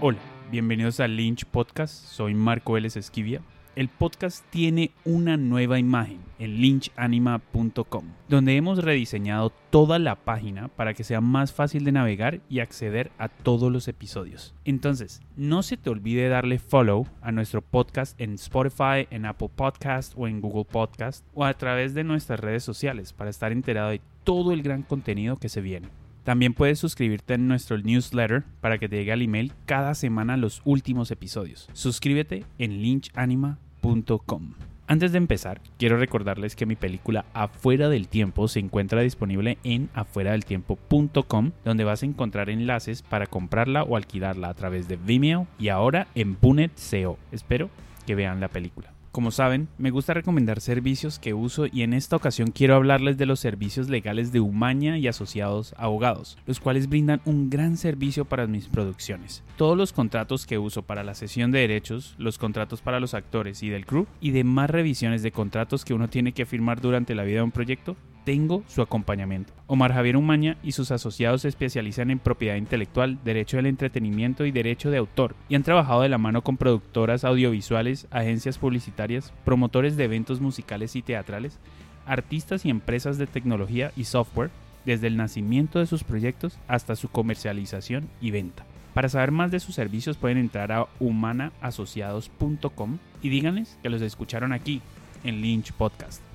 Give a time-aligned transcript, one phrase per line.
[0.00, 0.18] Hola,
[0.50, 1.94] bienvenidos a Lynch Podcast.
[1.94, 3.40] Soy Marco Vélez Esquivia.
[3.76, 10.94] El podcast tiene una nueva imagen en lynchanima.com, donde hemos rediseñado toda la página para
[10.94, 14.54] que sea más fácil de navegar y acceder a todos los episodios.
[14.64, 20.12] Entonces, no se te olvide darle follow a nuestro podcast en Spotify, en Apple Podcast
[20.16, 24.00] o en Google Podcast o a través de nuestras redes sociales para estar enterado de
[24.24, 25.88] todo el gran contenido que se viene.
[26.24, 30.62] También puedes suscribirte en nuestro newsletter para que te llegue al email cada semana los
[30.64, 31.68] últimos episodios.
[31.74, 34.54] Suscríbete en lynchanima.com.
[34.86, 39.88] Antes de empezar, quiero recordarles que mi película Afuera del Tiempo se encuentra disponible en
[39.94, 45.68] afueradeltiempo.com, donde vas a encontrar enlaces para comprarla o alquilarla a través de Vimeo y
[45.68, 47.18] ahora en Punet CO.
[47.32, 47.70] Espero
[48.06, 48.93] que vean la película.
[49.14, 53.26] Como saben, me gusta recomendar servicios que uso y en esta ocasión quiero hablarles de
[53.26, 58.48] los servicios legales de Umaña y asociados abogados, los cuales brindan un gran servicio para
[58.48, 59.44] mis producciones.
[59.56, 63.62] Todos los contratos que uso para la sesión de derechos, los contratos para los actores
[63.62, 67.22] y del crew y demás revisiones de contratos que uno tiene que firmar durante la
[67.22, 69.52] vida de un proyecto, tengo su acompañamiento.
[69.66, 74.50] Omar Javier Umaña y sus asociados se especializan en propiedad intelectual, derecho del entretenimiento y
[74.50, 79.96] derecho de autor, y han trabajado de la mano con productoras audiovisuales, agencias publicitarias, promotores
[79.96, 81.58] de eventos musicales y teatrales,
[82.06, 84.50] artistas y empresas de tecnología y software,
[84.84, 88.66] desde el nacimiento de sus proyectos hasta su comercialización y venta.
[88.92, 94.52] Para saber más de sus servicios pueden entrar a humanaasociados.com y díganles que los escucharon
[94.52, 94.82] aquí
[95.24, 96.33] en Lynch Podcast.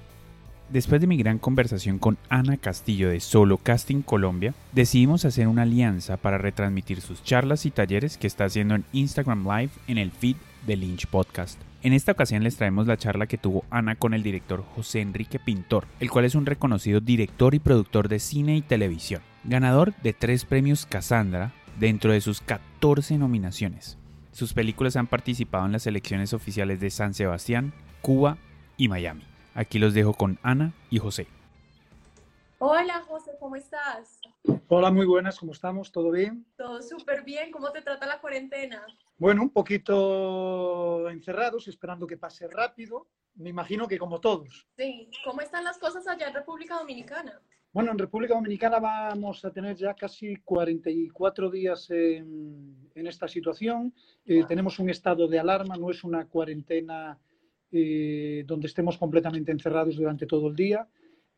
[0.69, 5.63] Después de mi gran conversación con Ana Castillo de Solo Casting Colombia, decidimos hacer una
[5.63, 10.11] alianza para retransmitir sus charlas y talleres que está haciendo en Instagram Live en el
[10.11, 10.35] feed
[10.67, 11.59] de Lynch Podcast.
[11.81, 15.39] En esta ocasión les traemos la charla que tuvo Ana con el director José Enrique
[15.39, 20.13] Pintor, el cual es un reconocido director y productor de cine y televisión, ganador de
[20.13, 23.97] tres premios Cassandra dentro de sus 14 nominaciones.
[24.33, 28.37] Sus películas han participado en las selecciones oficiales de San Sebastián, Cuba
[28.77, 29.28] y Miami.
[29.55, 31.27] Aquí los dejo con Ana y José.
[32.59, 34.19] Hola José, ¿cómo estás?
[34.67, 35.91] Hola, muy buenas, ¿cómo estamos?
[35.91, 36.45] ¿Todo bien?
[36.57, 38.85] Todo súper bien, ¿cómo te trata la cuarentena?
[39.17, 43.07] Bueno, un poquito encerrados, esperando que pase rápido.
[43.35, 44.67] Me imagino que como todos.
[44.77, 47.39] Sí, ¿cómo están las cosas allá en República Dominicana?
[47.71, 53.93] Bueno, en República Dominicana vamos a tener ya casi 44 días en, en esta situación.
[54.25, 57.17] Eh, tenemos un estado de alarma, no es una cuarentena
[57.71, 60.87] eh, donde estemos completamente encerrados durante todo el día,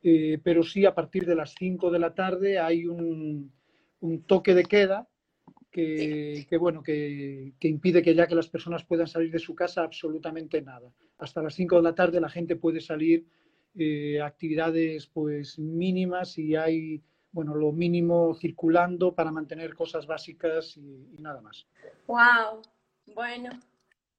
[0.01, 3.51] eh, pero sí a partir de las 5 de la tarde hay un,
[3.99, 5.07] un toque de queda
[5.69, 9.55] que, que bueno, que, que, impide que ya que las personas puedan salir de su
[9.55, 10.91] casa absolutamente nada.
[11.17, 13.25] Hasta las 5 de la tarde la gente puede salir
[13.75, 17.01] eh, actividades pues mínimas y hay
[17.33, 21.65] bueno, lo mínimo circulando para mantener cosas básicas y, y nada más.
[22.07, 22.61] Wow,
[23.15, 23.51] bueno,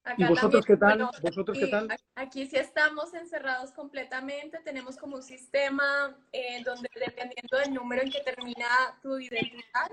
[0.05, 0.99] Acá ¿Y vosotros también, qué tal?
[0.99, 1.97] Bueno, ¿Vosotros aquí, qué tal?
[2.17, 4.59] Aquí sí estamos encerrados completamente.
[4.65, 9.91] Tenemos como un sistema eh, donde dependiendo del número en que termina tu identidad,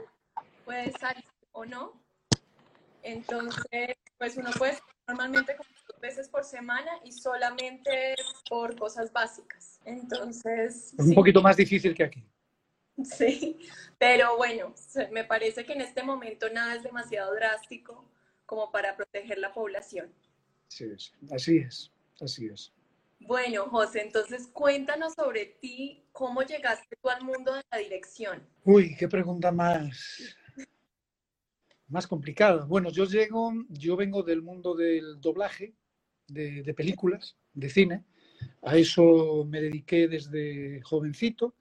[0.66, 1.94] puedes salir o no.
[3.03, 8.16] Entonces, pues uno puede salir normalmente como dos veces por semana y solamente
[8.50, 9.80] por cosas básicas.
[9.86, 10.94] Entonces...
[10.94, 11.16] Es un sí.
[11.16, 12.24] poquito más difícil que aquí.
[13.03, 13.59] Sí,
[13.97, 14.74] pero bueno,
[15.12, 18.03] me parece que en este momento nada es demasiado drástico
[18.50, 20.12] como para proteger la población.
[20.68, 22.74] Sí, sí, así es, así es.
[23.20, 28.42] Bueno, José, entonces cuéntanos sobre ti, cómo llegaste tú al mundo de la dirección.
[28.64, 30.36] Uy, qué pregunta más,
[31.88, 32.66] más complicada.
[32.66, 35.76] Bueno, yo llego, yo vengo del mundo del doblaje,
[36.28, 38.04] de, de películas, de cine.
[38.64, 41.54] A eso me dediqué desde jovencito.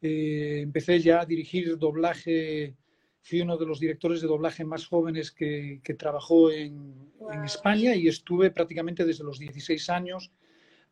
[0.00, 2.76] Eh, empecé ya a dirigir doblaje
[3.22, 7.32] fui uno de los directores de doblaje más jóvenes que, que trabajó en, wow.
[7.32, 10.32] en, España y estuve prácticamente desde los 16 años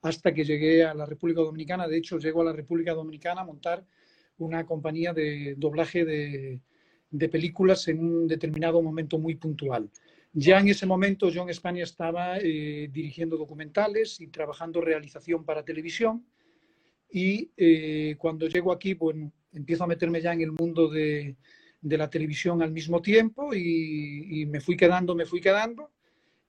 [0.03, 1.89] hasta que llegué a la República Dominicana.
[1.89, 3.85] De hecho, llego a la República Dominicana a montar
[4.39, 6.61] una compañía de doblaje de,
[7.11, 9.91] de películas en un determinado momento muy puntual.
[10.33, 15.65] Ya en ese momento yo en España estaba eh, dirigiendo documentales y trabajando realización para
[15.65, 16.25] televisión
[17.10, 21.37] y eh, cuando llego aquí, bueno, empiezo a meterme ya en el mundo de,
[21.82, 25.91] de la televisión al mismo tiempo y, me fui quedando, me fui quedando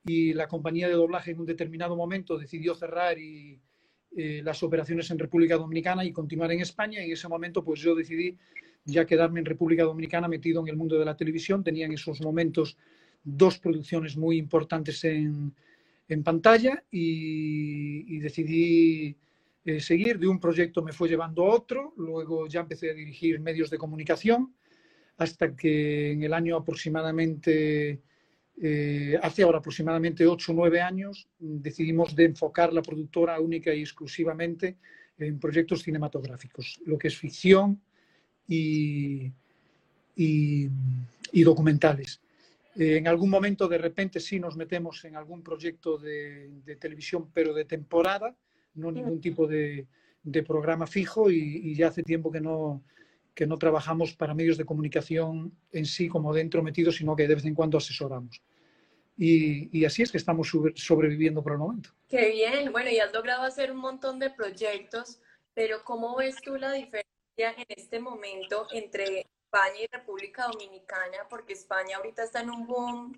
[0.06, 3.60] y la compañía de doblaje en un determinado momento decidió cerrar y,
[4.16, 7.96] eh, las operaciones en República Dominicana y continuar en España en ese momento pues yo
[7.96, 8.38] decidí
[8.84, 11.64] ya quedarme en República Dominicana metido en el mundo de la televisión.
[11.64, 12.78] Tenía en esos momentos
[13.24, 15.54] dos producciones muy importantes en,
[16.08, 19.16] en pantalla y, y decidí
[19.64, 20.18] eh, seguir.
[20.18, 23.78] De un proyecto me fue llevando a otro, luego ya empecé a dirigir medios de
[23.78, 24.56] comunicación
[25.22, 28.02] hasta que en el año aproximadamente
[28.60, 33.82] eh, hace ahora aproximadamente 8 o 9 años decidimos de enfocar la productora única y
[33.82, 34.78] exclusivamente
[35.20, 37.80] en proyectos cinematográficos, lo que es ficción
[38.48, 39.32] y,
[40.16, 40.70] y,
[41.44, 42.20] documentales.
[42.76, 47.54] Eh, en algún momento de repente sí nos metemos en algún proyecto de, televisión, pero
[47.54, 48.36] de temporada,
[48.74, 49.86] no ningún tipo de,
[50.24, 52.82] de programa fijo y, ya hace tiempo que no,
[53.34, 57.36] que no trabajamos para medios de comunicación en sí como dentro metidos, sino que de
[57.36, 58.42] vez en cuando asesoramos.
[59.18, 61.92] Y, así es que estamos sobreviviendo por el momento.
[62.10, 65.20] Qué bien, bueno, y has logrado hacer un montón de proyectos,
[65.54, 67.06] pero ¿cómo ves tú la diferencia
[67.38, 71.28] en este momento entre España y República Dominicana?
[71.30, 73.18] Porque España ahorita está en un boom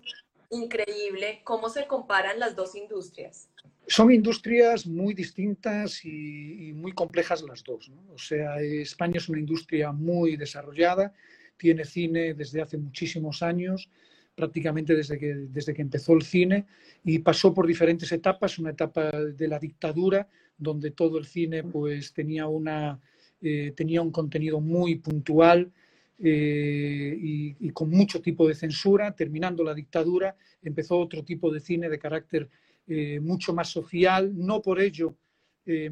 [0.50, 1.40] increíble.
[1.42, 3.48] ¿Cómo se comparan las dos industrias?
[3.86, 7.90] Son industrias muy distintas y, muy complejas las dos.
[8.14, 11.12] O sea, España es una industria muy desarrollada,
[11.56, 13.90] tiene cine desde hace muchísimos años
[14.34, 16.66] prácticamente desde que, desde que empezó el cine
[17.04, 20.28] y pasó por diferentes etapas, una etapa de la dictadura,
[20.58, 23.00] donde todo el cine pues, tenía, una,
[23.40, 25.72] eh, tenía un contenido muy puntual
[26.18, 29.14] eh, y, con mucho tipo de censura.
[29.14, 32.48] Terminando la dictadura, empezó otro tipo de cine de carácter
[32.86, 35.16] eh, mucho más social, no por ello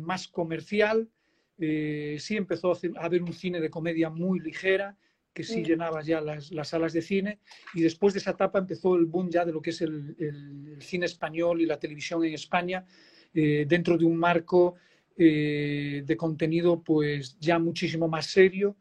[0.01, 1.09] más comercial.
[1.57, 4.99] sí empezó a haber un cine de comedia muy ligera,
[5.33, 7.39] que sí llenaba ya las, salas de cine
[7.75, 11.07] y después de esa etapa empezó el boom ya de lo que es el, cine
[11.07, 12.85] español y la televisión en España
[13.33, 14.75] eh, dentro de un marco
[15.17, 18.77] eh, de contenido pues ya muchísimo más serio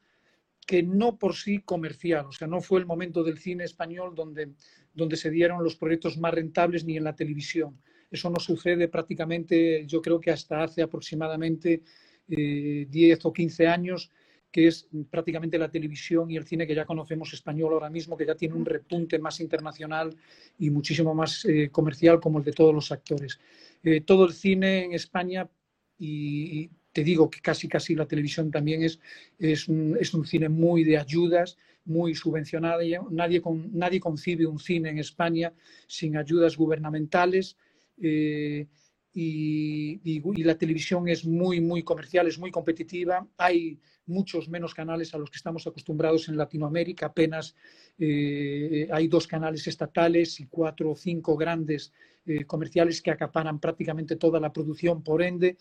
[0.65, 4.51] que no por sí comercial, o sea, no fue el momento del cine español donde,
[4.93, 7.81] donde se dieron los proyectos más rentables ni en la televisión.
[8.11, 11.81] Eso no sucede prácticamente, yo creo que hasta hace aproximadamente
[12.27, 14.11] 10 eh, o 15 años
[14.51, 18.25] que es prácticamente la televisión y el cine que ya conocemos español ahora mismo, que
[18.25, 20.15] ya tiene un repunte más internacional
[20.59, 23.39] y muchísimo más eh, comercial como el de todos los actores.
[23.81, 25.49] Eh, todo el cine en España,
[25.97, 28.99] y, te digo que casi casi la televisión también es,
[29.39, 32.81] es, un, cine muy de ayudas, muy subvencionado.
[33.09, 33.41] Nadie,
[33.71, 35.53] nadie concibe un cine en España
[35.87, 37.55] sin ayudas gubernamentales.
[38.01, 38.67] Eh,
[39.13, 43.27] y, la televisión es muy, muy comercial, es muy competitiva.
[43.37, 47.07] Hay muchos menos canales a los que estamos acostumbrados en Latinoamérica.
[47.07, 47.55] Apenas
[47.97, 51.91] eh, hay dos canales estatales y cuatro o cinco grandes
[52.25, 55.03] eh, comerciales que acaparan prácticamente toda la producción.
[55.03, 55.57] Por ende,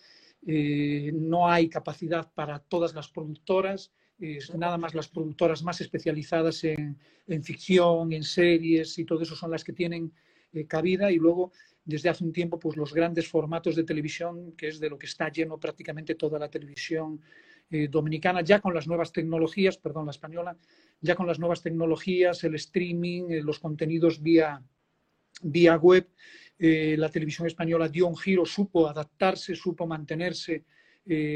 [0.46, 3.92] eh, no hay capacidad para todas las productoras.
[4.58, 9.50] nada más las productoras más especializadas en, en, ficción, en series y todo eso son
[9.50, 10.12] las que tienen
[10.68, 11.10] cabida.
[11.10, 11.52] Y luego
[11.90, 15.06] desde hace un tiempo pues, los grandes formatos de televisión, que es de lo que
[15.06, 17.20] está lleno prácticamente toda la televisión
[17.68, 20.56] eh, dominicana, ya con las nuevas tecnologías, perdón, la española,
[21.00, 24.62] ya con las nuevas tecnologías, el streaming, eh, los contenidos vía,
[25.42, 26.08] vía web,
[26.58, 30.64] eh, la televisión española dio un giro, supo adaptarse, supo mantenerse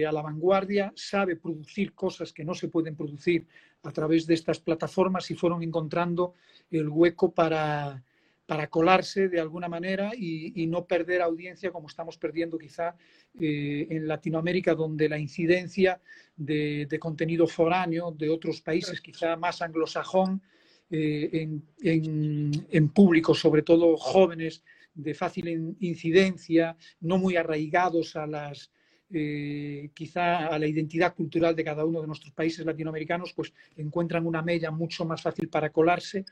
[0.06, 3.44] a la vanguardia, sabe producir cosas que no se pueden producir
[3.82, 6.34] a través de estas plataformas y fueron encontrando
[6.70, 8.00] el hueco para
[8.46, 12.94] para colarse de alguna manera y, no perder audiencia como estamos perdiendo quizá
[13.40, 16.00] eh, en Latinoamérica, donde la incidencia
[16.36, 20.42] de, contenido foráneo de otros países, quizá más anglosajón,
[20.90, 21.48] eh,
[21.82, 24.62] en, públicos, sobre todo jóvenes
[24.94, 28.70] de fácil incidencia, no muy arraigados a las,
[29.10, 34.26] eh, quizá a la identidad cultural de cada uno de nuestros países latinoamericanos, pues encuentran
[34.26, 36.24] una mella mucho más fácil para colarse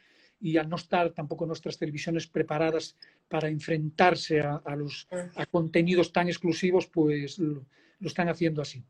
[0.42, 2.96] y al no estar tampoco nuestras televisiones preparadas
[3.28, 5.08] para enfrentarse a, los
[5.50, 7.64] contenidos tan exclusivos, pues lo,
[8.00, 8.82] están haciendo así.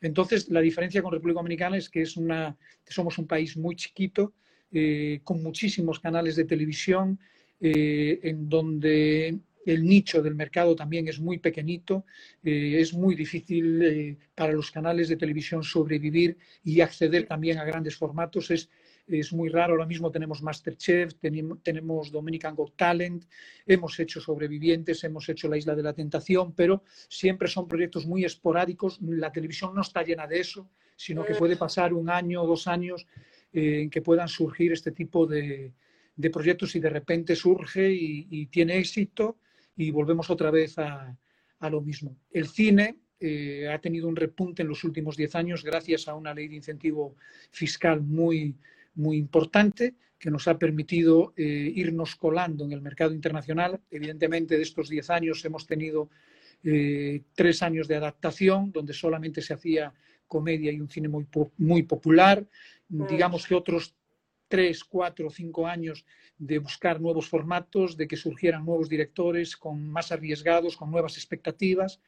[0.00, 4.34] Entonces, la diferencia con República Dominicana es que es una, somos un país muy chiquito,
[4.72, 7.18] eh, con muchísimos canales de televisión,
[7.60, 12.04] eh, en donde el nicho del mercado también es muy pequeñito,
[12.42, 17.96] eh, es muy difícil para los canales de televisión sobrevivir y acceder también a grandes
[17.96, 18.50] formatos.
[18.50, 18.68] Es,
[19.06, 19.74] es muy raro.
[19.74, 21.14] Ahora mismo tenemos Masterchef,
[21.62, 23.24] tenemos Dominican Got Talent,
[23.64, 28.24] hemos hecho Sobrevivientes, hemos hecho La Isla de la Tentación, pero siempre son proyectos muy
[28.24, 28.98] esporádicos.
[29.00, 32.66] La televisión no está llena de eso, sino que puede pasar un año o dos
[32.66, 33.06] años
[33.52, 35.72] eh, en que puedan surgir este tipo de,
[36.32, 39.38] proyectos y de repente surge y, tiene éxito
[39.76, 41.16] y volvemos otra vez a,
[41.70, 42.16] lo mismo.
[42.30, 46.32] El cine eh, ha tenido un repunte en los últimos diez años gracias a una
[46.32, 47.16] ley de incentivo
[47.50, 48.56] fiscal muy,
[48.96, 53.80] muy importante que nos ha permitido eh, irnos colando en el mercado internacional.
[53.90, 56.08] Evidentemente, de estos 10 años hemos tenido
[56.64, 59.92] eh, tres años de adaptación, donde solamente se hacía
[60.26, 61.26] comedia y un cine muy,
[61.58, 62.44] muy popular.
[62.88, 63.94] Digamos que otros
[64.48, 66.04] tres, cuatro, cinco años
[66.38, 72.00] de buscar nuevos formatos, de que surgieran nuevos directores con más arriesgados, con nuevas expectativas.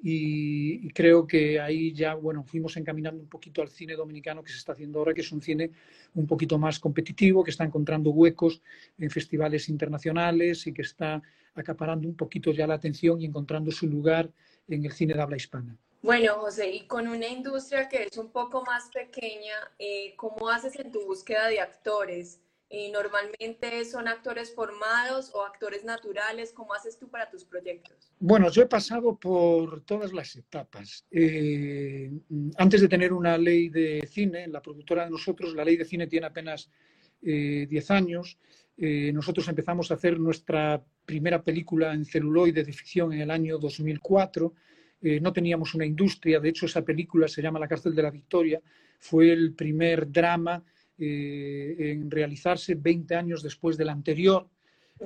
[0.00, 4.58] Y, creo que ahí ya, bueno, fuimos encaminando un poquito al cine dominicano que se
[4.58, 5.70] está haciendo ahora, que es un cine
[6.14, 8.62] un poquito más competitivo, que está encontrando huecos
[8.98, 11.20] en festivales internacionales y que está
[11.54, 14.30] acaparando un poquito ya la atención y encontrando su lugar
[14.68, 15.76] en el cine de habla hispana.
[16.00, 20.78] Bueno, José, y con una industria que es un poco más pequeña, eh, ¿cómo haces
[20.78, 22.40] en tu búsqueda de actores?
[22.70, 26.52] ¿Y normalmente son actores formados o actores naturales?
[26.52, 28.12] ¿Cómo haces tú para tus proyectos?
[28.20, 31.06] Bueno, yo he pasado por todas las etapas.
[31.10, 32.10] Eh,
[32.58, 36.06] antes de tener una ley de cine, la productora de nosotros, la ley de cine
[36.06, 36.70] tiene apenas
[37.20, 38.38] 10 eh, años.
[38.76, 44.52] nosotros empezamos a hacer nuestra primera película en celuloide de ficción en el año 2004
[45.00, 48.10] eh, no teníamos una industria, de hecho esa película se llama La cárcel de la
[48.10, 48.60] Victoria,
[48.98, 50.62] fue el primer drama
[50.98, 54.48] eh, en realizarse 20 años después del anterior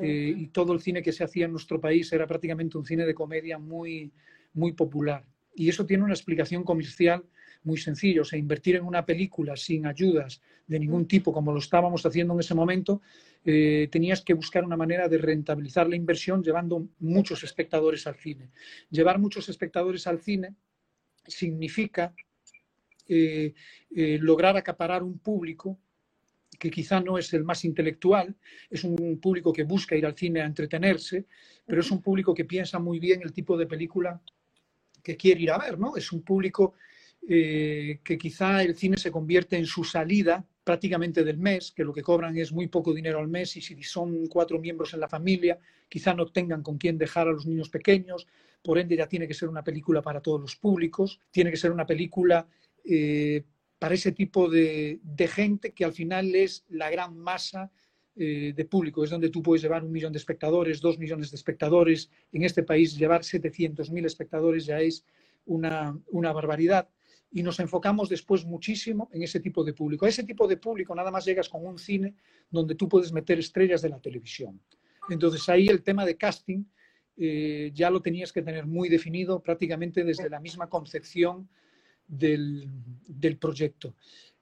[0.00, 3.04] eh, y todo el cine que se hacía en nuestro país era prácticamente un cine
[3.04, 4.10] de comedia muy,
[4.54, 5.24] muy popular.
[5.54, 7.24] Y eso tiene una explicación comercial
[7.64, 11.58] muy sencilla, o sea, invertir en una película sin ayudas de ningún tipo, como lo
[11.58, 13.02] estábamos haciendo en ese momento,
[13.44, 18.50] eh, tenías que buscar una manera de rentabilizar la inversión llevando muchos espectadores al cine.
[18.90, 20.54] Llevar muchos espectadores al cine
[21.26, 22.14] significa
[23.08, 23.54] eh,
[23.94, 25.78] eh, lograr acaparar un público
[26.62, 28.36] que quizá no es el más intelectual,
[28.70, 31.26] es un público que busca ir al cine a entretenerse,
[31.66, 34.22] pero es un público que piensa muy bien el tipo de película
[35.02, 35.96] que quiere ir a ver, ¿no?
[35.96, 36.74] Es un público
[37.26, 42.02] que quizá el cine se convierte en su salida prácticamente del mes, que lo que
[42.02, 45.58] cobran es muy poco dinero al mes y si son cuatro miembros en la familia,
[45.88, 48.28] quizá no tengan con quién dejar a los niños pequeños,
[48.62, 51.72] por ende ya tiene que ser una película para todos los públicos, tiene que ser
[51.72, 52.46] una película
[52.84, 53.42] eh,
[53.82, 57.68] para ese tipo de, gente que al final es la gran masa
[58.14, 61.36] eh, de público, es donde tú puedes llevar un millón de espectadores, dos millones de
[61.36, 65.04] espectadores, en este país llevar 700.000 espectadores ya es
[65.46, 66.88] una, barbaridad
[67.32, 70.06] y nos enfocamos después muchísimo en ese tipo de público.
[70.06, 72.14] A ese tipo de público nada más llegas con un cine
[72.48, 74.60] donde tú puedes meter estrellas de la televisión.
[75.10, 76.62] Entonces ahí el tema de casting
[77.16, 81.48] eh, ya lo tenías que tener muy definido prácticamente desde la misma concepción
[82.06, 82.68] del,
[83.40, 83.94] proyecto.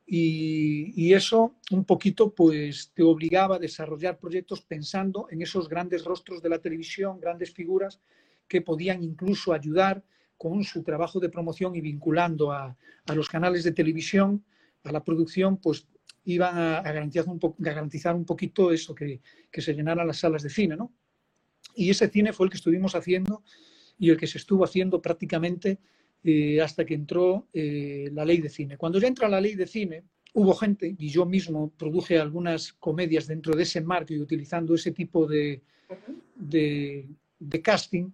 [0.06, 6.42] Y, eso un poquito pues te obligaba a desarrollar proyectos pensando en esos grandes rostros
[6.42, 8.00] de la televisión, grandes figuras
[8.48, 10.02] que podían incluso ayudar
[10.36, 12.76] con su trabajo de promoción y vinculando a,
[13.14, 14.44] los canales de televisión,
[14.84, 15.86] a la producción, pues
[16.24, 19.20] iban a, garantizar un poquito eso, que,
[19.52, 20.92] se llenaran las salas de cine, ¿no?
[21.74, 23.42] Y ese cine fue el que estuvimos haciendo
[23.98, 25.78] y el que se estuvo haciendo prácticamente
[26.22, 28.76] eh, hasta que entró eh, la ley de cine.
[28.76, 33.26] Cuando ya entra la ley de cine, hubo gente, y yo mismo produje algunas comedias
[33.26, 35.62] dentro de ese marco y utilizando ese tipo de,
[36.36, 38.10] de casting,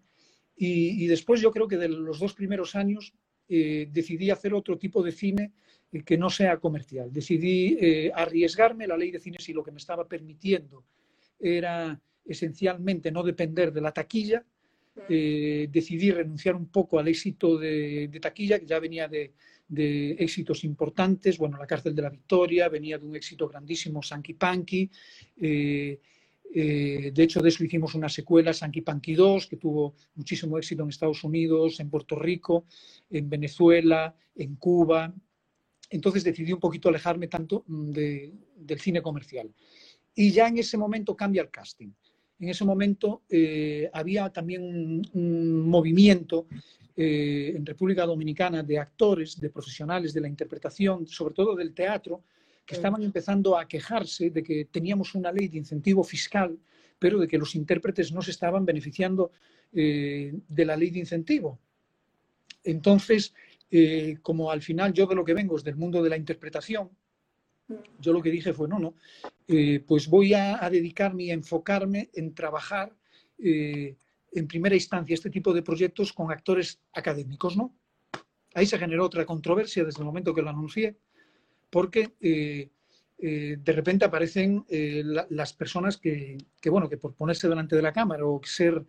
[0.57, 3.13] y, después yo creo que de los dos primeros años
[3.49, 5.53] eh, decidí hacer otro tipo de cine
[5.93, 7.13] eh, que no sea comercial.
[7.13, 10.85] Decidí arriesgarme la ley de cine si lo que me estaba permitiendo
[11.39, 14.45] era esencialmente no depender de la taquilla.
[15.09, 19.33] Decidí renunciar un poco al éxito de, taquilla, que ya venía de,
[20.19, 21.39] éxitos importantes.
[21.39, 24.91] Bueno, La cárcel de la Victoria, venía de un éxito grandísimo, Sanky Panky.
[26.59, 30.83] Eh, de hecho, de eso hicimos una secuela, Sanky Panky 2, que tuvo muchísimo éxito
[30.83, 32.65] en Estados Unidos, en Puerto Rico,
[33.11, 35.13] en Venezuela, en Cuba.
[35.91, 39.53] Entonces decidí un poquito alejarme tanto mm, del cine comercial.
[40.15, 41.91] Y ya en ese momento cambia el casting.
[42.39, 46.47] En ese momento eh, había también un, movimiento
[46.95, 52.23] eh, en República Dominicana de actores, de profesionales de la interpretación, sobre todo del teatro,
[52.65, 56.59] que estaban empezando a quejarse de que teníamos una ley de incentivo fiscal,
[56.99, 59.31] pero de que los intérpretes no se estaban beneficiando
[59.73, 61.59] eh, de la ley de incentivo.
[62.65, 63.33] Entonces,
[64.23, 66.89] como al final yo de lo que vengo es del mundo de la interpretación,
[68.01, 68.95] yo lo que dije fue, no, no,
[69.49, 72.95] eh, pues voy a, dedicarme y a enfocarme en trabajar
[73.39, 77.75] en primera instancia este tipo de proyectos con actores académicos, ¿no?
[78.55, 80.97] Ahí se generó otra controversia desde el momento que lo anuncié,
[81.71, 82.71] porque eh,
[83.19, 86.39] eh, de repente aparecen eh, las personas que,
[86.71, 88.85] bueno, que por ponerse delante de la cámara o ser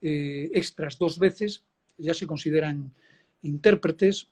[0.00, 1.64] extras dos veces
[1.96, 2.94] ya se consideran
[3.42, 4.28] intérpretes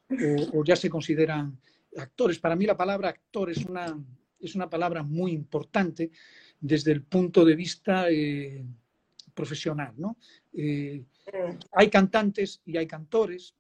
[0.52, 1.58] o, ya se consideran
[1.98, 2.38] actores.
[2.38, 3.98] Para mí la palabra actor es una,
[4.38, 6.10] es una palabra muy importante
[6.60, 8.06] desde el punto de vista
[9.34, 9.94] profesional.
[9.96, 10.16] ¿no?
[11.72, 13.54] hay cantantes y hay cantores,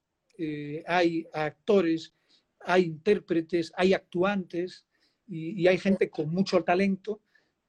[0.86, 2.14] hay actores
[2.66, 4.84] hay intérpretes, hay actuantes,
[5.28, 7.22] y, hay gente con mucho talento,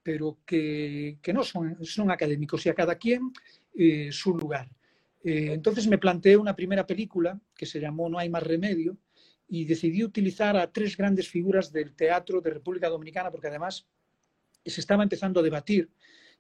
[0.04, 3.32] pero que, no son, son, académicos y a cada quien
[3.74, 4.70] eh, su lugar.
[5.24, 8.98] Eh, entonces me planteé una primera película que se llamó No hay más remedio
[9.48, 13.88] y decidí utilizar a tres grandes figuras del teatro de República Dominicana porque además
[14.66, 15.90] se estaba empezando a debatir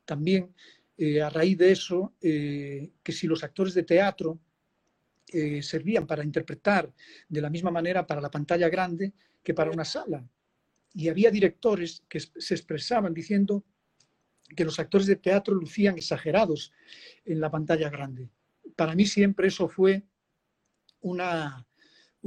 [0.05, 0.53] también
[0.97, 4.39] eh, a raíz de eso que si los actores de teatro
[5.61, 6.89] servían para interpretar
[7.27, 9.11] de la misma manera para la pantalla grande
[9.43, 10.25] que para una sala
[10.97, 13.63] y había directores que se expresaban diciendo
[14.55, 16.73] que los actores de teatro lucían exagerados
[17.23, 18.31] en la pantalla grande.
[18.75, 20.07] Para mí siempre eso fue
[21.01, 21.66] una,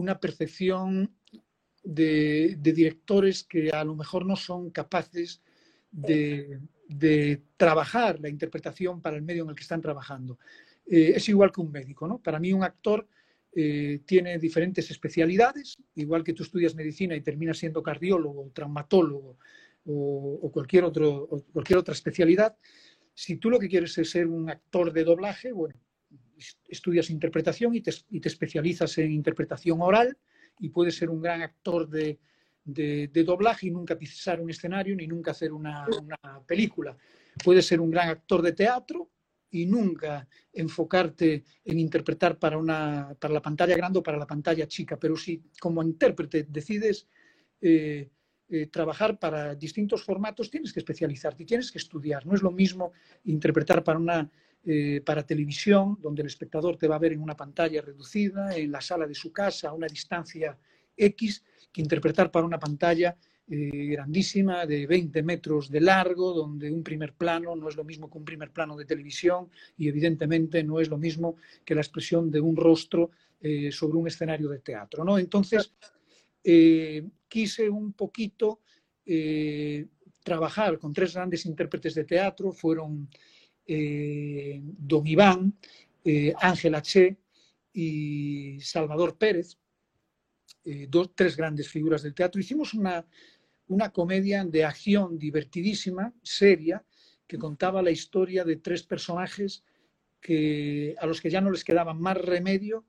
[0.00, 1.14] una percepción
[1.82, 5.42] de, directores que a lo mejor no son capaces
[5.90, 6.60] de,
[7.56, 10.38] trabajar la interpretación para el medio en el que están trabajando.
[10.86, 12.18] Eh, es igual que un médico, ¿no?
[12.18, 13.06] Para mí un actor
[13.52, 19.38] eh, tiene diferentes especialidades, igual que tú estudias medicina y terminas siendo cardiólogo, traumatólogo
[19.86, 22.56] o, cualquier, otro, cualquier otra especialidad.
[23.14, 25.74] Si tú lo que quieres es ser un actor de doblaje, bueno,
[26.68, 27.92] estudias interpretación y te,
[28.24, 30.16] especializas en interpretación oral
[30.58, 32.18] y puedes ser un gran actor de,
[32.64, 35.86] doblaje y nunca pisar un escenario ni nunca hacer una,
[36.46, 36.96] película.
[37.42, 39.10] Puedes ser un gran actor de teatro
[39.50, 44.68] y nunca enfocarte en interpretar para, una, para la pantalla grande o para la pantalla
[44.68, 47.08] chica, pero si como intérprete decides
[47.60, 48.08] eh,
[48.52, 52.26] eh, trabajar para distintos formatos, tienes que especializarte y tienes que estudiar.
[52.26, 52.90] No es lo mismo
[53.24, 54.28] interpretar para una
[54.62, 58.70] eh, para televisión, donde el espectador te va a ver en una pantalla reducida, en
[58.70, 60.58] la sala de su casa, a una distancia
[60.94, 63.16] X, que interpretar para una pantalla
[63.48, 68.10] eh, grandísima de 20 metros de largo, donde un primer plano no es lo mismo
[68.10, 69.48] que un primer plano de televisión
[69.78, 74.08] y evidentemente no es lo mismo que la expresión de un rostro eh, sobre un
[74.08, 75.04] escenario de teatro.
[75.04, 75.18] ¿no?
[75.18, 75.72] Entonces,
[77.28, 78.60] quise un poquito
[80.22, 83.08] trabajar con tres grandes intérpretes de teatro, fueron
[83.70, 85.54] Don Iván,
[86.40, 87.16] Ángela Che
[87.72, 89.56] y Salvador Pérez,
[90.88, 92.40] dos, tres grandes figuras del teatro.
[92.40, 93.06] Hicimos una,
[93.68, 96.84] una comedia de acción divertidísima, seria,
[97.26, 99.62] que contaba la historia de tres personajes
[100.20, 102.84] que, a los que ya no les quedaba más remedio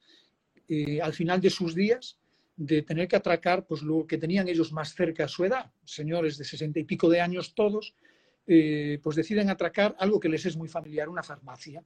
[0.67, 2.17] eh, al final de sus días
[2.56, 6.38] de tener que atracar pues, lo que tenían ellos más cerca a su edad, señores
[6.38, 7.96] de sesenta y pico de años todos,
[8.47, 11.84] eh, pues deciden atracar algo que les es muy familiar, una farmacia.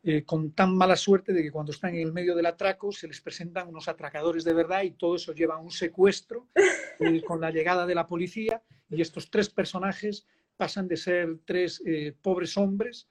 [0.00, 3.08] Eh, con tan mala suerte de que cuando están en el medio del atraco se
[3.08, 6.46] les presentan unos atracadores de verdad y todo eso lleva a un secuestro
[7.00, 10.24] eh, con la llegada de la policía y estos tres personajes
[10.56, 13.08] pasan de ser tres eh, pobres hombres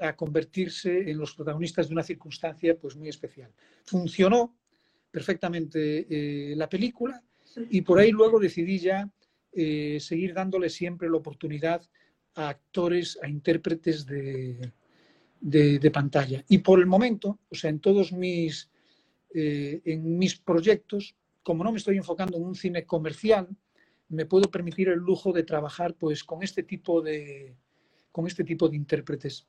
[0.00, 3.50] a convertirse en los protagonistas de una circunstancia pues muy especial.
[3.84, 4.56] Funcionó
[5.10, 7.20] perfectamente la película
[7.68, 9.10] y por ahí luego decidí ya
[10.00, 11.82] seguir dándole siempre la oportunidad
[12.34, 14.72] a actores, a intérpretes de,
[15.40, 16.44] de, pantalla.
[16.48, 18.70] Y por el momento, o sea, en todos mis,
[19.34, 23.48] eh, en mis proyectos, como no me estoy enfocando en un cine comercial,
[24.08, 27.56] me puedo permitir el lujo de trabajar pues con este tipo de,
[28.12, 29.46] con este tipo de intérpretes.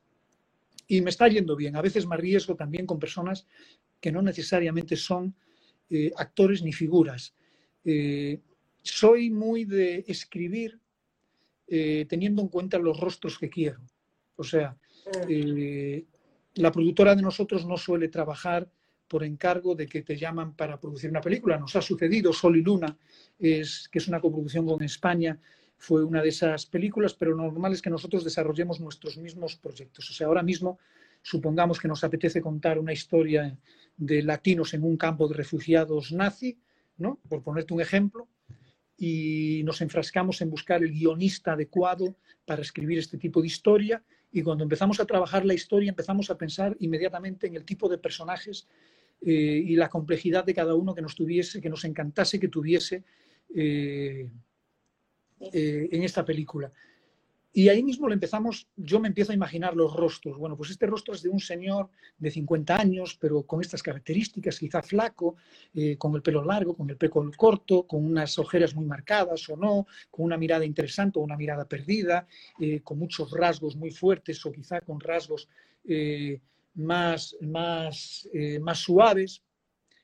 [0.87, 1.75] Y me está yendo bien.
[1.75, 3.45] A veces me arriesgo también con personas
[3.99, 5.35] que no necesariamente son
[5.89, 7.33] eh, actores ni figuras.
[7.83, 8.39] Eh,
[8.87, 10.79] soy muy de escribir
[11.67, 13.81] teniendo en cuenta los rostros que quiero.
[14.37, 14.77] O sea,
[15.27, 16.05] eh,
[16.55, 18.69] la productora de nosotros no suele trabajar
[19.07, 21.57] por encargo de que te llaman para producir una película.
[21.57, 22.97] Nos ha sucedido, Sol y Luna,
[23.39, 25.39] es, que es una coproducción con España,
[25.77, 30.09] fue una de esas películas, pero lo normal es que nosotros desarrollemos nuestros mismos proyectos.
[30.09, 30.79] O sea, ahora mismo
[31.21, 33.57] supongamos que nos apetece contar una historia
[33.95, 36.57] de latinos en un campo de refugiados nazi,
[36.97, 37.19] ¿no?
[37.29, 38.27] por ponerte un ejemplo,
[38.97, 44.41] y nos enfrascamos en buscar el guionista adecuado para escribir este tipo de historia y
[44.41, 48.67] cuando empezamos a trabajar la historia empezamos a pensar inmediatamente en el tipo de personajes
[49.21, 53.03] eh, y la complejidad de cada uno que nos tuviese, que nos encantase que tuviese
[53.55, 54.29] eh,
[55.53, 56.71] eh, en esta película.
[57.57, 60.37] Y ahí mismo le empezamos, yo me empiezo a imaginar los rostros.
[60.37, 61.89] Bueno, pues este rostro es de un señor
[62.19, 65.37] de 50 años, pero con estas características, quizá flaco,
[65.73, 69.57] eh, con el pelo largo, con el pelo corto, con unas ojeras muy marcadas o
[69.57, 72.27] no, con una mirada interesante o una mirada perdida,
[72.59, 75.49] eh, con muchos rasgos muy fuertes o quizá con rasgos
[75.83, 76.39] eh,
[76.75, 78.29] más, más,
[78.61, 79.41] más suaves.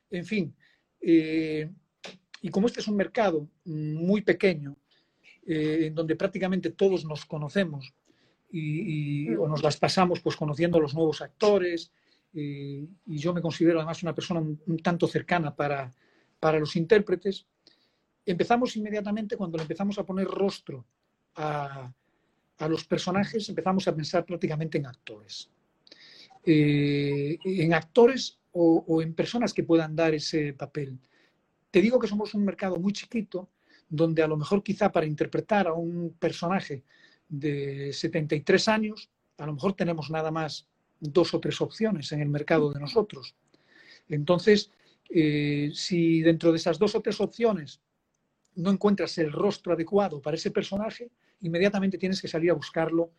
[0.09, 0.55] En fin,
[0.99, 4.75] y como este es un mercado muy pequeño,
[5.45, 7.93] eh, en donde prácticamente todos nos conocemos
[8.51, 11.91] y, o nos las pasamos pues conociendo a los nuevos actores
[12.33, 15.91] eh, y yo me considero además una persona un, tanto cercana para,
[16.39, 17.45] para los intérpretes,
[18.25, 20.85] empezamos inmediatamente cuando le empezamos a poner rostro
[21.35, 21.91] a,
[22.69, 25.49] los personajes, empezamos a pensar prácticamente en actores.
[26.45, 30.97] Eh, en actores o, en personas que puedan dar ese papel.
[31.71, 33.49] Te digo que somos un mercado muy chiquito,
[33.89, 36.83] donde a lo mejor quizá para interpretar a un personaje
[37.29, 40.67] de 73 años, a lo mejor tenemos nada más
[40.99, 43.35] dos o tres opciones en el mercado de nosotros.
[44.09, 44.71] Entonces,
[45.09, 47.81] eh, si dentro de esas dos o tres opciones
[48.55, 53.11] no encuentras el rostro adecuado para ese personaje, inmediatamente tienes que salir a buscarlo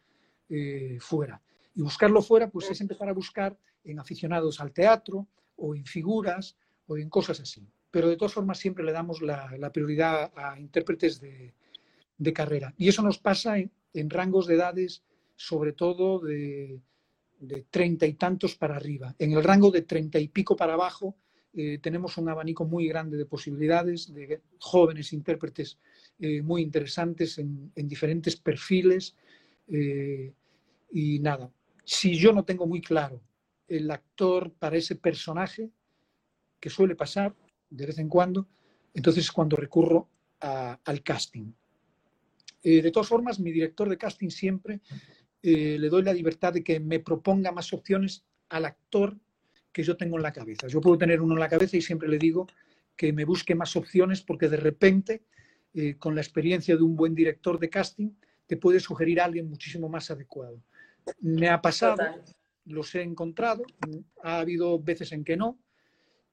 [0.49, 1.41] eh, fuera.
[1.75, 6.57] Y buscarlo fuera, pues es empezar a buscar en aficionados al teatro o en figuras
[6.87, 7.67] o en cosas así.
[7.95, 12.75] Pero de todas formas siempre le damos la, prioridad a intérpretes de, carrera.
[12.77, 15.05] Y eso nos pasa en, rangos de edades,
[15.37, 16.81] sobre todo de,
[17.71, 19.15] treinta y tantos para arriba.
[19.17, 21.15] En el rango de treinta y pico para abajo
[21.53, 25.79] eh, tenemos un abanico muy grande de posibilidades, de jóvenes intérpretes
[26.19, 29.15] eh, muy interesantes en, diferentes perfiles.
[29.69, 30.33] Eh,
[30.91, 31.49] y nada,
[31.85, 33.21] si yo no tengo muy claro
[33.69, 35.71] el actor para ese personaje,
[36.59, 37.37] que suele pasar
[37.77, 38.49] de vez en cuando,
[38.93, 40.09] entonces es cuando recurro
[40.41, 41.53] al casting.
[42.63, 44.81] de todas formas, mi director de casting siempre
[45.43, 49.17] le doy la libertad de que me proponga más opciones al actor
[49.73, 50.69] que yo tengo en la cabeza.
[50.69, 52.47] Yo puedo tener uno en la cabeza y siempre le digo
[52.97, 55.25] que me busque más opciones porque de repente,
[55.75, 58.11] eh, con la experiencia de un buen director de casting,
[58.47, 60.63] te puede sugerir a alguien muchísimo más adecuado.
[61.21, 61.97] Me ha pasado,
[62.67, 63.65] los he encontrado,
[64.23, 65.59] ha habido veces en que no,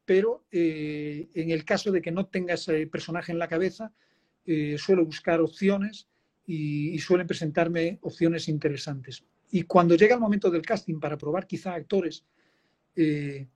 [0.06, 3.92] pero eh, en el caso de que no tenga ese personaje en la cabeza,
[4.46, 6.08] eh, suelo buscar opciones
[6.46, 9.24] y, suelen presentarme opciones interesantes.
[9.52, 12.26] Y cuando llega el momento del casting para probar quizá actores
[12.96, 13.48] eh,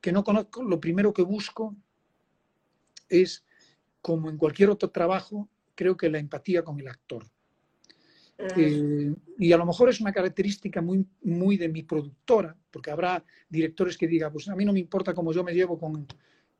[0.00, 1.76] que no conozco, lo primero que busco
[3.08, 3.44] es,
[4.00, 7.26] como en cualquier otro trabajo, creo que la empatía con el actor.
[8.38, 8.46] Ah.
[8.56, 13.24] Eh, y a lo mejor es una característica muy, muy de mi productora, porque habrá
[13.48, 16.06] directores que digan, pues a mí no me importa cómo yo me llevo con,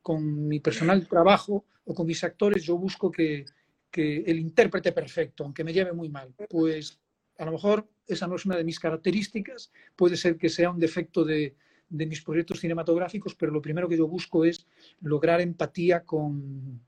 [0.01, 3.45] con mi personal trabajo o con mis actores, yo busco que,
[3.91, 6.33] que, el intérprete perfecto, aunque me lleve muy mal.
[6.49, 7.01] Pues
[7.39, 10.79] a lo mejor esa no es una de mis características, puede ser que sea un
[10.79, 11.57] defecto de,
[11.89, 14.67] de mis proyectos cinematográficos, pero lo primero que yo busco es
[15.01, 16.81] lograr empatía con,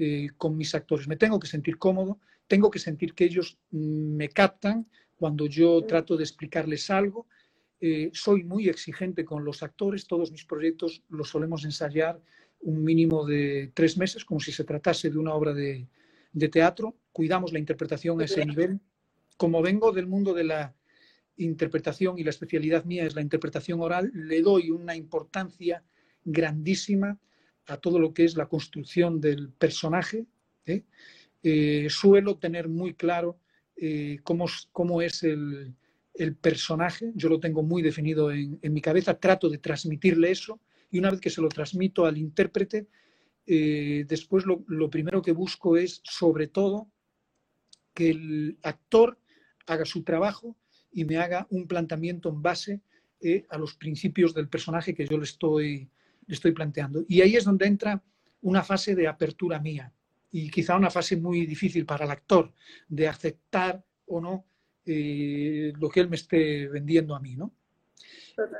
[0.00, 1.08] eh, con mis actores.
[1.08, 6.16] Me tengo que sentir cómodo, tengo que sentir que ellos me captan cuando yo trato
[6.16, 7.26] de explicarles algo.
[7.80, 12.20] Eh, soy muy exigente con los actores, todos mis proyectos los solemos ensayar
[12.60, 15.88] un mínimo de tres meses, como si se tratase de una obra de,
[16.32, 16.96] de teatro.
[17.10, 18.78] Cuidamos la interpretación a ese nivel.
[19.36, 20.76] Como vengo del mundo de la
[21.36, 25.82] interpretación y la especialidad mía es la interpretación oral, le doy una importancia
[26.24, 27.18] grandísima
[27.68, 30.26] a todo lo que es la construcción del personaje.
[30.66, 30.82] ¿eh?
[31.42, 33.38] Eh, suelo tener muy claro
[33.76, 35.74] eh, cómo, cómo, es el,
[36.40, 40.58] personaje, yo lo tengo muy definido en, mi cabeza, trato de transmitirle eso
[40.90, 42.88] y una vez que se lo transmito al intérprete,
[43.46, 46.90] después lo, lo primero que busco es, sobre todo,
[47.94, 49.16] que el actor
[49.66, 50.56] haga su trabajo
[50.90, 52.80] y me haga un planteamiento en base
[53.48, 55.88] a los principios del personaje que yo le estoy,
[56.34, 57.04] estoy planteando.
[57.08, 58.02] Y ahí es donde entra
[58.42, 59.92] una fase de apertura mía
[60.30, 62.52] y quizá una fase muy difícil para el actor
[62.88, 64.46] de aceptar o no
[64.84, 67.52] eh, lo que él me esté vendiendo a mí, ¿no?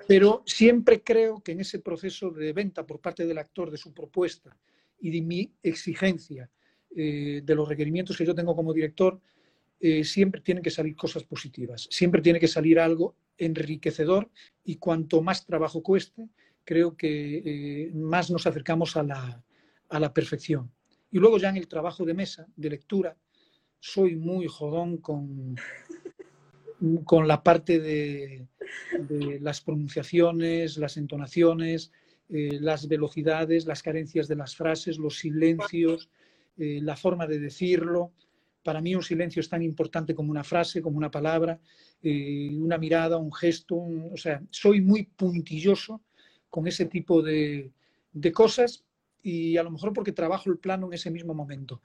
[0.09, 3.95] Pero siempre creo que en ese proceso de venta por parte del actor de su
[3.95, 4.57] propuesta
[5.01, 6.51] y de mi exigencia
[6.97, 9.21] eh, de los requerimientos que yo tengo como director,
[9.81, 14.29] eh, siempre tienen que salir cosas positivas, siempre tiene que salir algo enriquecedor
[14.65, 16.29] y cuanto más trabajo cueste,
[16.69, 19.43] creo que eh, más nos acercamos a la,
[19.89, 20.71] a la, perfección.
[21.11, 23.17] Y luego ya en el trabajo de mesa, de lectura,
[23.81, 25.57] soy muy jodón con,
[27.07, 28.49] con la parte de,
[29.41, 31.91] las pronunciaciones, las entonaciones,
[32.29, 36.11] eh, las velocidades, las carencias de las frases, los silencios,
[36.59, 38.13] la forma de decirlo.
[38.63, 41.59] Para mí un silencio es tan importante como una frase, como una palabra,
[42.03, 43.77] eh, una mirada, un gesto.
[43.77, 46.03] o sea, soy muy puntilloso
[46.51, 47.73] con ese tipo de,
[48.33, 48.85] cosas
[49.23, 51.81] y a lo mejor porque trabajo el plano en ese mismo momento.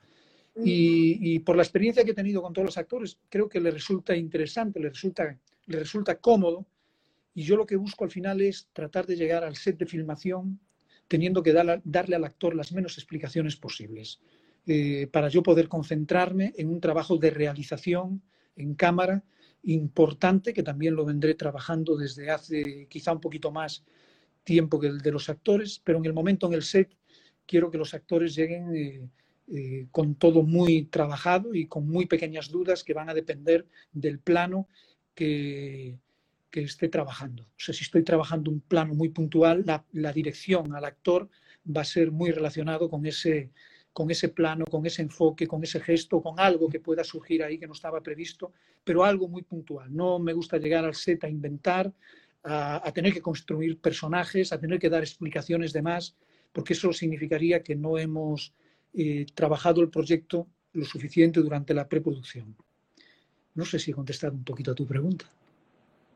[0.64, 4.16] Y, por la experiencia que he tenido con todos los actores, creo que le resulta
[4.16, 6.68] interesante, le resulta, le resulta cómodo.
[7.34, 10.60] Y yo lo que busco al final es tratar de llegar al set de filmación
[11.08, 14.20] teniendo que darle al actor las menos explicaciones posibles.
[14.66, 18.22] Eh, para yo poder concentrarme en un trabajo de realización
[18.56, 19.24] en cámara
[19.64, 23.84] importante, que también lo vendré trabajando desde hace quizá un poquito más
[24.44, 26.96] tiempo que el de los actores, pero en el momento en el set
[27.46, 29.10] quiero que los actores lleguen eh,
[29.48, 34.20] eh, con todo muy trabajado y con muy pequeñas dudas que van a depender del
[34.20, 34.68] plano
[35.14, 35.98] que,
[36.50, 37.44] que esté trabajando.
[37.44, 41.30] O sea, si estoy trabajando un plano muy puntual, la, la dirección al actor
[41.66, 43.52] va a ser muy relacionado con ese,
[43.92, 47.60] con ese plano, con ese enfoque, con ese gesto, con algo que pueda surgir ahí
[47.60, 48.54] que no estaba previsto,
[48.84, 49.96] pero algo muy puntual.
[49.96, 51.94] No me gusta llegar al set a inventar,
[52.44, 56.16] a, tener que construir personajes, a tener que dar explicaciones de más,
[56.52, 58.54] porque eso significaría que no hemos
[58.94, 62.56] eh, trabajado el proyecto lo suficiente durante la preproducción.
[63.54, 65.26] No sé si he contestado un poquito a tu pregunta.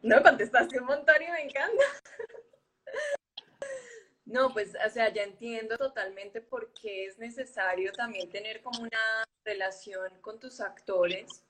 [0.02, 1.84] No, contestaste un montón y me encanta.
[4.30, 9.24] No, pues, o sea, ya entiendo totalmente por qué es necesario también tener como una
[9.46, 11.46] relación con tus actores,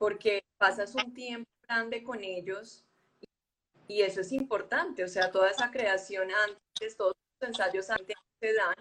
[0.00, 2.87] porque pasas un tiempo grande con ellos
[3.88, 8.52] y eso es importante, o sea, toda esa creación antes, todos los ensayos antes se
[8.52, 8.74] dan,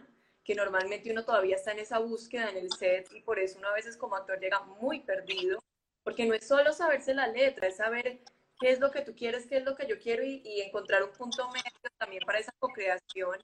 [0.44, 3.70] que normalmente uno todavía está en esa búsqueda en el set y por eso uno
[3.70, 5.64] a veces como actor llega muy perdido,
[6.04, 8.20] porque no es solo saberse la letra, es saber
[8.60, 11.04] qué es lo que tú quieres, qué es lo que yo quiero y, y encontrar
[11.04, 13.38] un punto medio también para esa co-creación.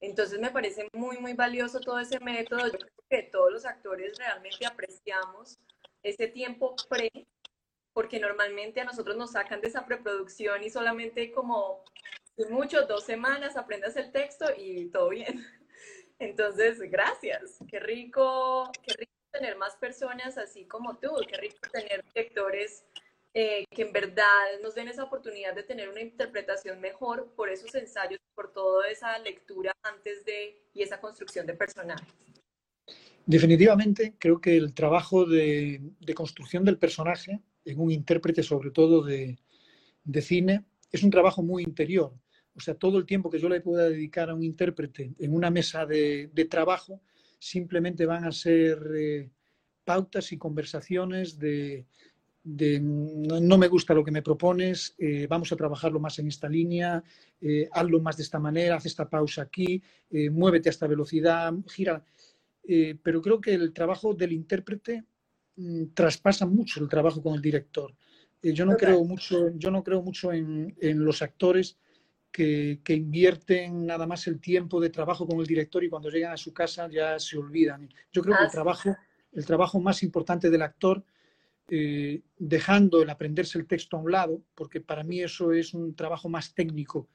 [0.00, 2.66] Entonces me parece muy, muy valioso todo ese método.
[2.66, 5.58] Yo creo que todos los actores realmente apreciamos
[6.02, 7.10] ese tiempo pre,
[7.94, 11.82] porque normalmente a nosotros nos sacan de esa preproducción y solamente como
[12.50, 15.46] mucho, dos semanas aprendas el texto y todo bien.
[16.18, 17.58] Entonces, gracias.
[17.68, 22.84] Qué rico, qué rico tener más personas así como tú, qué rico tener directores
[23.32, 27.74] eh, que en verdad nos den esa oportunidad de tener una interpretación mejor por esos
[27.74, 32.06] ensayos, por toda esa lectura antes de y esa construcción de personajes.
[33.26, 39.02] Definitivamente, creo que el trabajo de, de construcción del personaje en un intérprete, sobre todo
[39.02, 39.38] de,
[40.04, 42.12] de, cine, es un trabajo muy interior.
[42.54, 45.50] O sea, todo el tiempo que yo le pueda dedicar a un intérprete en una
[45.50, 47.00] mesa de, de trabajo,
[47.38, 49.30] simplemente van a ser eh,
[49.84, 51.86] pautas y conversaciones de,
[52.44, 57.02] no, me gusta lo que me propones, eh, vamos a trabajarlo más en esta línea,
[57.40, 61.52] eh, hazlo más de esta manera, haz esta pausa aquí, eh, muévete a esta velocidad,
[61.68, 62.04] gira.
[62.66, 65.04] Pero creo que el trabajo del intérprete
[65.56, 67.94] mmm, traspasa mucho el trabajo con el director.
[68.42, 71.78] Eh, yo, no creo mucho, yo no creo mucho en, en los actores
[72.30, 76.32] que, que, invierten nada más el tiempo de trabajo con el director y cuando llegan
[76.32, 77.88] a su casa ya se olvidan.
[78.12, 78.96] Yo creo que el trabajo,
[79.32, 81.04] el trabajo más importante del actor
[81.68, 85.94] eh, dejando el aprenderse el texto a un lado, porque para mí eso es un
[85.96, 87.08] trabajo más técnico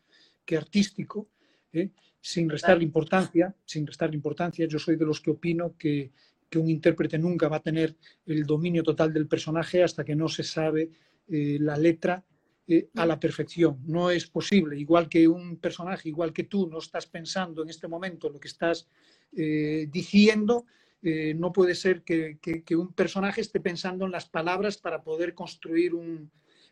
[0.43, 1.29] que artístico,
[1.71, 1.91] ¿eh?
[2.19, 4.65] sin restarle importancia, sin restarle importancia.
[4.67, 6.11] Yo soy de los que opino que,
[6.49, 10.27] que, un intérprete nunca va a tener el dominio total del personaje hasta que no
[10.27, 10.89] se sabe
[11.27, 12.23] eh, la letra
[12.67, 13.79] eh, a la perfección.
[13.85, 17.87] No es posible, igual que un personaje, igual que tú no estás pensando en este
[17.87, 18.87] momento lo que estás
[19.35, 20.65] eh, diciendo,
[21.01, 25.33] no puede ser que, que, que, un personaje esté pensando en las palabras para poder
[25.33, 26.29] construir un,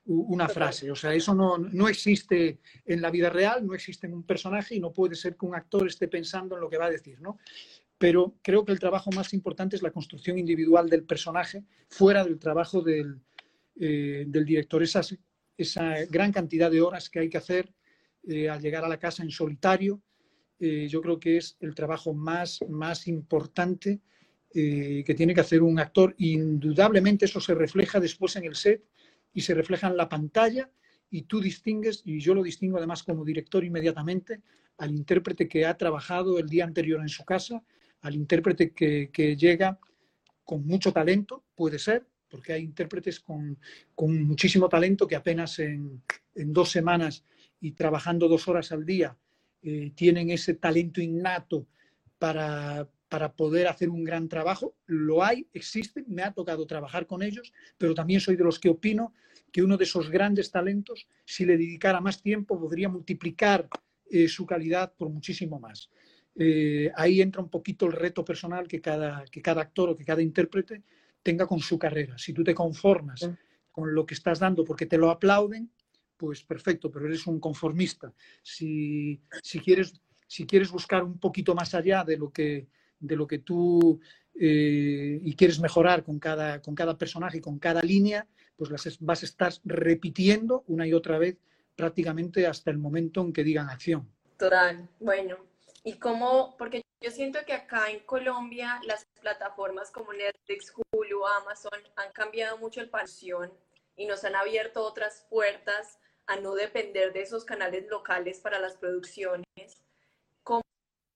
[0.08, 0.90] una frase.
[0.90, 4.76] O sea, eso no, no, existe en la vida real, no existe en un personaje
[4.76, 7.20] y no puede ser que un actor esté pensando en lo que va a decir,
[7.22, 7.40] ¿no?
[7.98, 12.38] Pero creo que el trabajo más importante es la construcción individual del personaje, fuera del
[12.38, 13.20] trabajo del,
[13.76, 14.84] eh, del director.
[14.84, 15.02] Esa,
[15.58, 17.74] esa, gran cantidad de horas que hay que hacer
[18.28, 20.02] eh, al llegar a la casa en solitario,
[20.60, 24.02] eh, yo creo que es el trabajo más, más importante
[24.54, 26.16] eh, que tiene que hacer un actor.
[26.18, 28.84] Indudablemente eso se refleja después en el set
[29.34, 30.70] y se refleja en la pantalla
[31.10, 34.42] y tú distingues, y yo lo distingo además como director inmediatamente,
[34.78, 37.64] al intérprete que ha trabajado el día anterior en su casa,
[38.08, 39.80] al intérprete que, llega
[40.44, 43.58] con mucho talento, puede ser, porque hay intérpretes con,
[43.98, 46.02] muchísimo talento que apenas en,
[46.34, 47.26] dos semanas
[47.60, 49.18] y trabajando dos horas al día
[49.62, 51.68] eh, tienen ese talento innato
[52.18, 54.76] para, para poder hacer un gran trabajo.
[54.86, 58.70] Lo hay, existe, me ha tocado trabajar con ellos, pero también soy de los que
[58.70, 59.14] opino
[59.52, 63.68] que uno de esos grandes talentos, si le dedicara más tiempo, podría multiplicar
[64.10, 65.90] eh, su calidad por muchísimo más.
[66.40, 70.06] Eh, ahí entra un poquito el reto personal que cada, que cada actor o que
[70.06, 70.84] cada intérprete
[71.24, 72.18] tenga con su carrera.
[72.18, 73.28] Si tú te conformas
[73.72, 75.72] con lo que estás dando porque te lo aplauden,
[76.16, 78.14] pues perfecto, pero eres un conformista.
[78.42, 82.68] Si, si, quieres, si quieres buscar un poquito más allá de lo que,
[83.00, 84.00] de lo que tú
[84.40, 88.98] eh, y quieres mejorar con cada, con cada personaje y con cada línea, pues las
[89.00, 91.38] vas a estar repitiendo una y otra vez
[91.76, 94.08] prácticamente hasta el momento en que digan acción.
[94.38, 95.38] Total, bueno.
[95.84, 101.80] Y cómo, porque yo siento que acá en Colombia las plataformas como Netflix, Hulu, Amazon
[101.96, 103.52] han cambiado mucho el pasión
[103.96, 108.76] y nos han abierto otras puertas a no depender de esos canales locales para las
[108.76, 109.46] producciones.
[110.44, 110.62] ¿Cómo,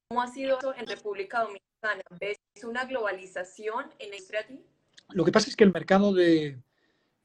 [0.10, 2.02] cómo ha sido eso en República Dominicana?
[2.20, 4.48] ¿Ves una globalización en la industria
[5.10, 6.58] Lo que pasa es que el mercado de,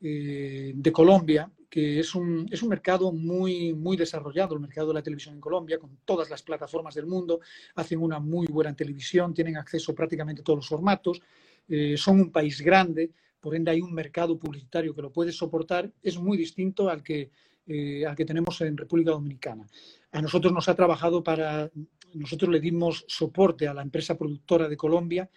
[0.01, 4.95] eh, de Colombia, que es un, es un mercado muy, muy desarrollado, el mercado de
[4.95, 7.41] la televisión en Colombia, con todas las plataformas del mundo,
[7.75, 11.21] hacen una muy buena televisión, tienen acceso prácticamente a todos los formatos,
[11.69, 15.91] eh, son un país grande, por ende hay un mercado publicitario que lo puede soportar,
[16.03, 17.31] es muy distinto al que,
[17.67, 19.67] eh, al que tenemos en República Dominicana.
[20.13, 21.71] A nosotros nos ha trabajado para,
[22.15, 25.29] nosotros le dimos soporte a la empresa productora de Colombia,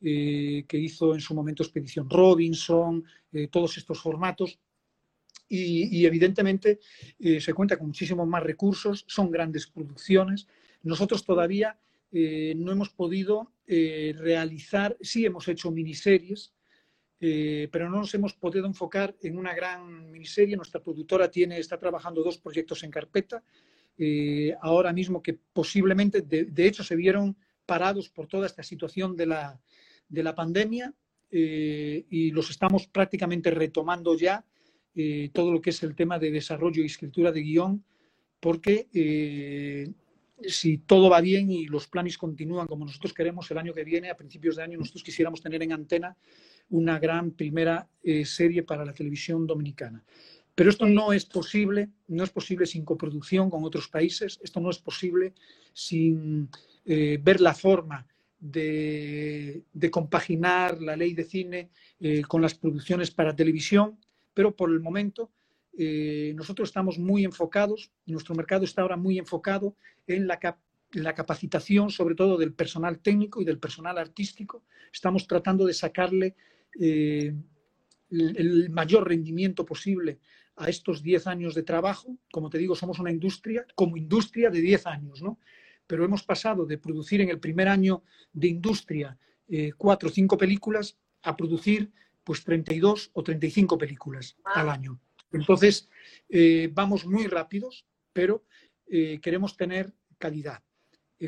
[0.00, 3.04] eh, que hizo en su momento Expedición Robinson,
[3.50, 4.58] todos estos formatos,
[5.48, 6.80] y, evidentemente
[7.18, 10.48] se cuenta con muchísimos más recursos, son grandes producciones.
[10.82, 11.78] Nosotros todavía
[12.12, 16.54] no hemos podido realizar, sí hemos hecho miniseries,
[17.18, 20.56] eh, pero no nos hemos podido enfocar en una gran miniserie.
[20.56, 23.42] Nuestra productora tiene, está trabajando dos proyectos en carpeta,
[23.98, 29.26] eh, ahora mismo que posiblemente, de, hecho, se vieron parados por toda esta situación de
[29.26, 29.60] la,
[30.08, 30.92] de la pandemia
[31.30, 34.44] eh, y los estamos prácticamente retomando ya,
[35.34, 37.84] todo lo que es el tema de desarrollo y escritura de guion,
[38.40, 38.88] porque
[40.44, 44.10] si todo va bien y los planes continúan como nosotros queremos, el año que viene,
[44.10, 46.16] a principios de año, nosotros quisiéramos tener en antena
[46.68, 50.04] una gran primera eh, serie para la televisión dominicana.
[50.54, 54.70] Pero esto no es posible, no es posible sin coproducción con otros países, esto no
[54.70, 55.34] es posible
[55.72, 56.48] sin
[56.84, 58.06] eh, ver la forma
[58.38, 61.70] de, compaginar la ley de cine
[62.00, 63.98] eh, con las producciones para televisión,
[64.34, 65.30] pero por el momento
[65.78, 70.38] nosotros estamos muy enfocados, nuestro mercado está ahora muy enfocado en la,
[70.92, 74.64] la capacitación, sobre todo del personal técnico y del personal artístico.
[74.92, 76.34] Estamos tratando de sacarle
[76.80, 77.34] eh,
[78.10, 80.20] el, mayor rendimiento posible
[80.56, 82.16] a estos 10 años de trabajo.
[82.30, 85.38] Como te digo, somos una industria, como industria de 10 años, ¿no?
[85.86, 89.18] Pero hemos pasado de producir en el primer año de industria
[89.48, 91.90] eh, cuatro o cinco películas a producir
[92.24, 95.00] pues 32 o 35 películas al año.
[95.32, 95.88] Entonces,
[96.28, 98.44] eh, vamos muy rápidos, pero
[99.20, 100.62] queremos tener calidad.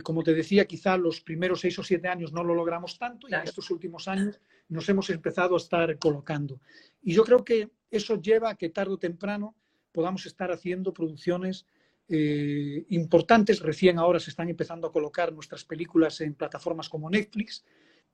[0.05, 3.35] como te decía, quizá los primeros seis o siete años no lo logramos tanto y
[3.35, 6.61] en estos últimos años nos hemos empezado a estar colocando.
[7.03, 9.55] Y yo creo que eso lleva a que tarde o temprano
[9.93, 11.67] podamos estar haciendo producciones
[12.09, 13.61] eh, importantes.
[13.61, 17.65] Recién ahora se están empezando a colocar nuestras películas en plataformas como Netflix,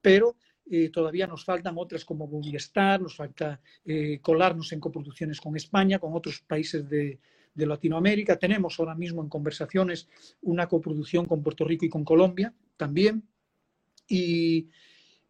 [0.00, 0.36] pero
[0.70, 5.98] eh, todavía nos faltan otras como Movistar, nos falta eh, colarnos en coproducciones con España,
[5.98, 7.18] con otros países de,
[7.56, 8.36] Latinoamérica.
[8.36, 10.08] Tenemos ahora mismo en conversaciones
[10.42, 13.22] una coproducción con Puerto Rico y con Colombia también.
[14.08, 14.68] Y,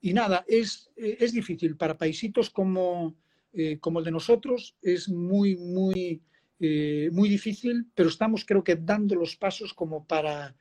[0.01, 3.15] nada, es, es difícil para paisitos como,
[3.57, 6.23] eh, como el de nosotros, es muy, muy,
[6.61, 10.55] eh, muy difícil, pero estamos creo que dando los pasos como para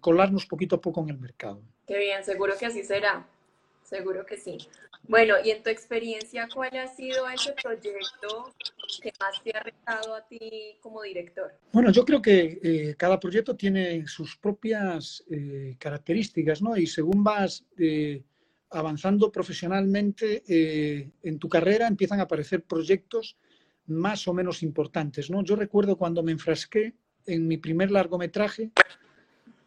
[0.00, 1.62] colarnos poquito a poco en el mercado.
[1.86, 3.24] Qué bien, seguro que así será,
[3.84, 4.58] seguro que sí.
[5.04, 8.52] Bueno, y en tu experiencia, ¿cuál ha sido ese proyecto
[9.00, 11.54] que más te ha retado a ti como director?
[11.72, 15.24] Bueno, yo creo que cada proyecto tiene sus propias
[15.78, 16.76] características, ¿no?
[16.76, 17.64] Y según vas
[18.70, 23.36] avanzando profesionalmente eh, en tu carrera empiezan a aparecer proyectos
[23.90, 25.30] más o menos importantes.
[25.30, 25.42] ¿no?
[25.42, 26.94] Yo recuerdo cuando me enfrasqué
[27.26, 28.70] en mi primer largometraje,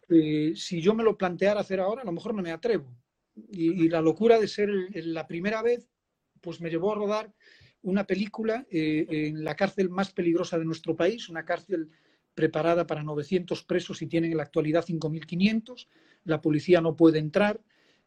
[0.08, 2.86] eh, si yo me lo planteara hacer ahora, a lo mejor no me atrevo.
[3.50, 5.88] Y, la locura de ser la primera vez,
[6.40, 7.32] pues me llevó a rodar
[7.82, 11.90] una película eh, en la cárcel más peligrosa de nuestro país, una cárcel
[12.34, 15.88] preparada para 900 presos y tienen en la actualidad 5.500.
[16.24, 17.60] La policía no puede entrar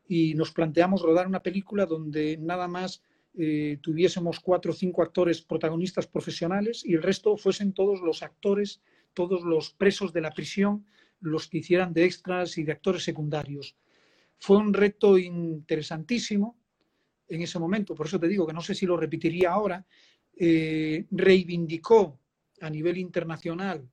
[0.08, 3.04] y nos planteamos rodar una película donde nada más
[3.40, 8.82] eh, tuviésemos cuatro o cinco actores protagonistas profesionales y el resto fuesen todos los actores,
[9.14, 10.88] todos los presos de la prisión,
[11.20, 13.76] los que hicieran de extras y de actores secundarios.
[14.40, 16.58] Fue un reto interesantísimo
[17.28, 19.86] en ese momento, por eso te digo que no sé si lo repetiría ahora,
[20.36, 22.20] eh, reivindicó
[22.62, 23.88] a nivel internacional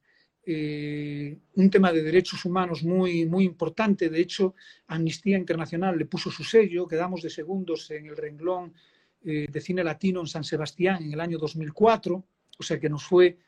[0.46, 4.08] eh, un tema de derechos humanos muy, muy importante.
[4.08, 4.54] De hecho,
[4.86, 8.72] Amnistía Internacional le puso su sello, quedamos de segundos en el renglón
[9.24, 12.24] eh, de cine latino en San Sebastián en el año 2004,
[12.58, 13.38] o sea que nos fue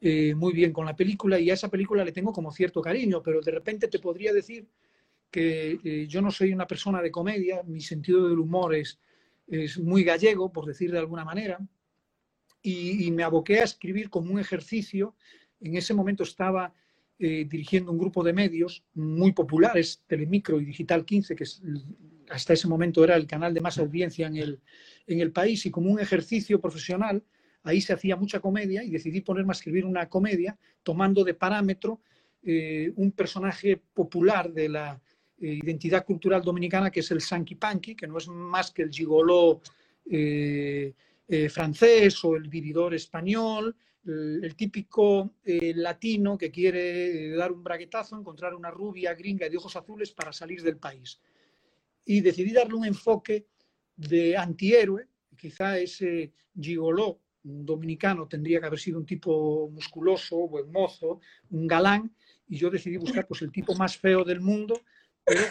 [0.00, 3.22] eh, muy bien con la película y a esa película le tengo como cierto cariño,
[3.22, 4.66] pero de repente te podría decir
[5.30, 8.98] que yo no soy una persona de comedia, mi sentido del humor es,
[9.46, 11.58] es muy gallego, por decir de alguna manera,
[12.62, 15.14] y, y me aboqué a escribir como un ejercicio.
[15.60, 16.72] En ese momento estaba
[17.18, 21.46] eh, dirigiendo un grupo de medios muy populares, Telemicro y Digital 15, que
[22.30, 24.60] hasta ese momento era el canal de más audiencia en el,
[25.06, 27.22] en el país, y como un ejercicio profesional,
[27.62, 32.00] ahí se hacía mucha comedia y decidí ponerme a escribir una comedia tomando de parámetro
[32.42, 35.00] eh, un personaje popular de la,
[35.40, 38.90] eh, identidad cultural dominicana, que es el Sanky Panky, que no es más que el
[38.90, 39.60] gigoló
[40.08, 40.94] eh,
[41.50, 43.74] francés o el vividor español,
[44.06, 50.12] el, típico latino que quiere dar un braguetazo, encontrar una rubia gringa de ojos azules
[50.12, 51.18] para salir del país.
[52.06, 53.46] Y decidí darle un enfoque
[53.96, 61.20] de antihéroe, quizá ese gigoló dominicano tendría que haber sido un tipo musculoso, buen mozo,
[61.50, 62.12] un galán,
[62.48, 64.80] y yo decidí buscar pues, el tipo más feo del mundo,
[65.24, 65.42] pero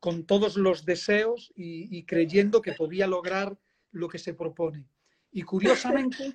[0.00, 3.58] con, todos los deseos y, creyendo que podía lograr
[3.92, 4.84] lo que se propone.
[5.32, 6.34] Y curiosamente,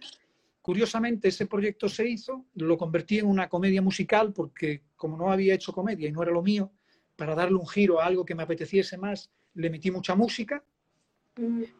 [0.62, 5.56] curiosamente ese proyecto se hizo, lo convertí en una comedia musical porque como no había
[5.56, 6.72] hecho comedia y no era lo mío,
[7.16, 10.64] para darle un giro a algo que me apeteciese más, le metí mucha música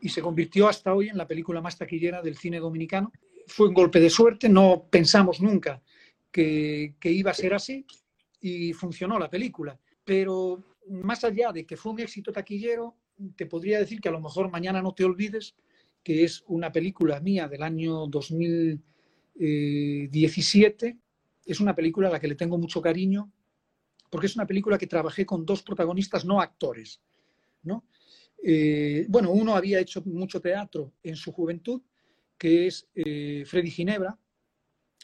[0.02, 3.12] y se convirtió hasta hoy en la película más taquillera del cine dominicano.
[3.48, 5.82] Fue un golpe de suerte, no pensamos nunca
[6.32, 7.86] que, iba a ser así
[8.42, 9.80] y funcionó la película.
[10.04, 12.96] Pero más allá de que fue un éxito taquillero,
[13.36, 15.56] te podría decir que a lo mejor mañana no te olvides
[16.04, 20.98] que es una película mía del año 2017.
[21.46, 23.32] Es una película a la que le tengo mucho cariño
[24.14, 27.02] porque es una película que trabajé con dos protagonistas no actores,
[27.64, 27.88] ¿no?
[28.44, 31.82] Eh, bueno, uno había hecho mucho teatro en su juventud,
[32.38, 34.16] que es eh, Freddy Ginebra.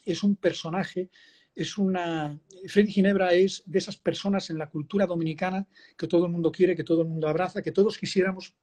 [0.04, 1.10] Es un personaje,
[1.56, 2.40] es una...
[2.68, 5.66] Freddy Ginebra es de esas personas en la cultura dominicana
[5.98, 8.54] que todo el mundo quiere, que todo el mundo abraza, que todos quisiéramos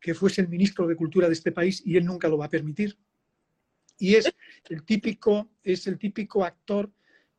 [0.00, 2.48] que fuese el ministro de Cultura de este país y él nunca lo va a
[2.48, 2.96] permitir.
[3.98, 4.32] Y es
[4.68, 6.92] el típico, es el típico actor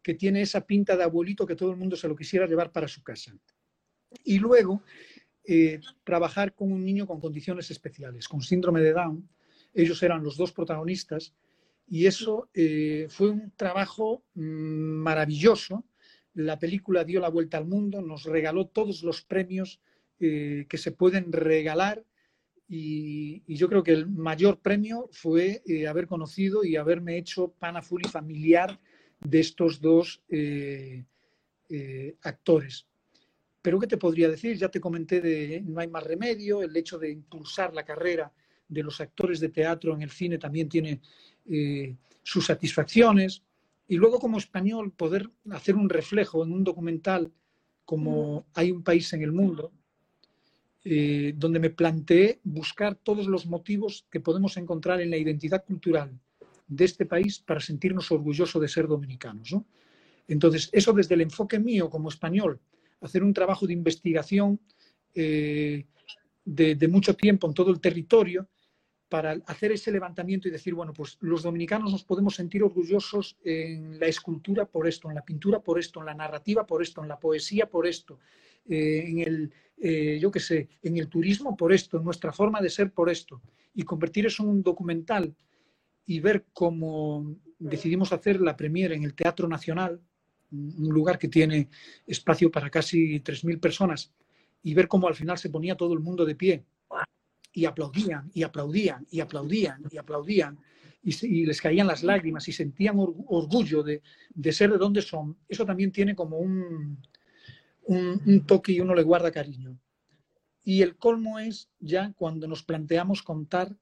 [0.05, 2.87] que tiene esa pinta de abuelito que todo el mundo se lo quisiera llevar para
[2.87, 3.35] su casa.
[4.23, 4.83] Y luego
[5.43, 9.27] eh, trabajar con un niño con condiciones especiales, con síndrome de Down.
[9.73, 11.33] Ellos eran los dos protagonistas
[11.87, 15.83] y eso eh, fue un trabajo mm, maravilloso.
[16.35, 19.81] La película dio la vuelta al mundo, nos regaló todos los premios
[20.19, 22.05] eh, que se pueden regalar
[22.67, 28.79] y, yo creo que el mayor premio fue haber conocido y haberme hecho pana familiar
[29.19, 30.21] de estos dos
[32.21, 32.87] actores.
[33.65, 34.55] Pero ¿qué te podría decir?
[34.57, 38.31] Ya te comenté de No hay más remedio, el hecho de impulsar la carrera
[38.67, 41.01] de los actores de teatro en el cine también tiene
[41.47, 43.41] eh, sus satisfacciones.
[43.87, 47.31] Y luego como español poder hacer un reflejo en un documental
[47.85, 48.45] como.
[48.53, 49.71] Hay un país en el mundo,
[50.83, 56.19] eh, donde me planteé buscar todos los motivos que podemos encontrar en la identidad cultural
[56.67, 59.55] de este país para sentirnos orgullosos de ser dominicanos.
[60.27, 62.59] Entonces, eso desde el enfoque mío como español,
[63.01, 64.59] hacer un trabajo de investigación
[65.13, 65.85] eh,
[66.43, 68.47] de, mucho tiempo en todo el territorio
[69.09, 73.99] para hacer ese levantamiento y decir, bueno, pues los dominicanos nos podemos sentir orgullosos en
[73.99, 77.07] la escultura por esto, en la pintura por esto, en la narrativa por esto, en
[77.07, 78.19] la poesía por esto,
[78.67, 82.61] eh, en el, eh, yo qué sé, en el turismo por esto, en nuestra forma
[82.61, 83.41] de ser por esto,
[83.73, 85.35] y convertir eso en un documental
[86.05, 89.99] y ver cómo decidimos hacer la premier en el Teatro Nacional,
[90.51, 91.69] un lugar que tiene
[92.05, 94.13] espacio para casi 3.000 personas,
[94.63, 96.65] y ver cómo al final se ponía todo el mundo de pie
[97.53, 100.59] y aplaudían y aplaudían y aplaudían y aplaudían
[101.03, 104.01] y, les caían las lágrimas y sentían orgullo de,
[104.51, 106.97] ser de donde son, eso también tiene como un,
[107.83, 109.77] un, toque y uno le guarda cariño.
[110.63, 113.77] Y el colmo es ya cuando nos planteamos contar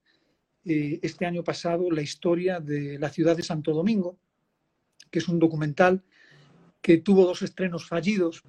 [0.66, 4.18] eh, este año pasado la historia de la ciudad de Santo Domingo,
[5.11, 6.03] que es un documental
[6.82, 8.43] que tuvo dos estrenos fallidos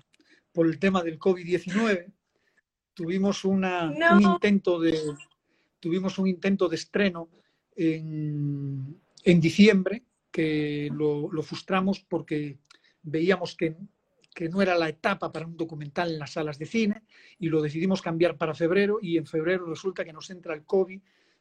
[0.52, 2.12] por el tema del COVID-19.
[2.94, 4.98] Tuvimos una, un intento de
[5.80, 7.28] tuvimos un intento de estreno
[7.76, 12.58] en, en diciembre que lo, lo, frustramos porque
[13.02, 13.76] veíamos que,
[14.34, 17.02] que, no era la etapa para un documental en las salas de cine
[17.38, 21.00] y lo decidimos cambiar para febrero y en febrero resulta que nos entra el COVID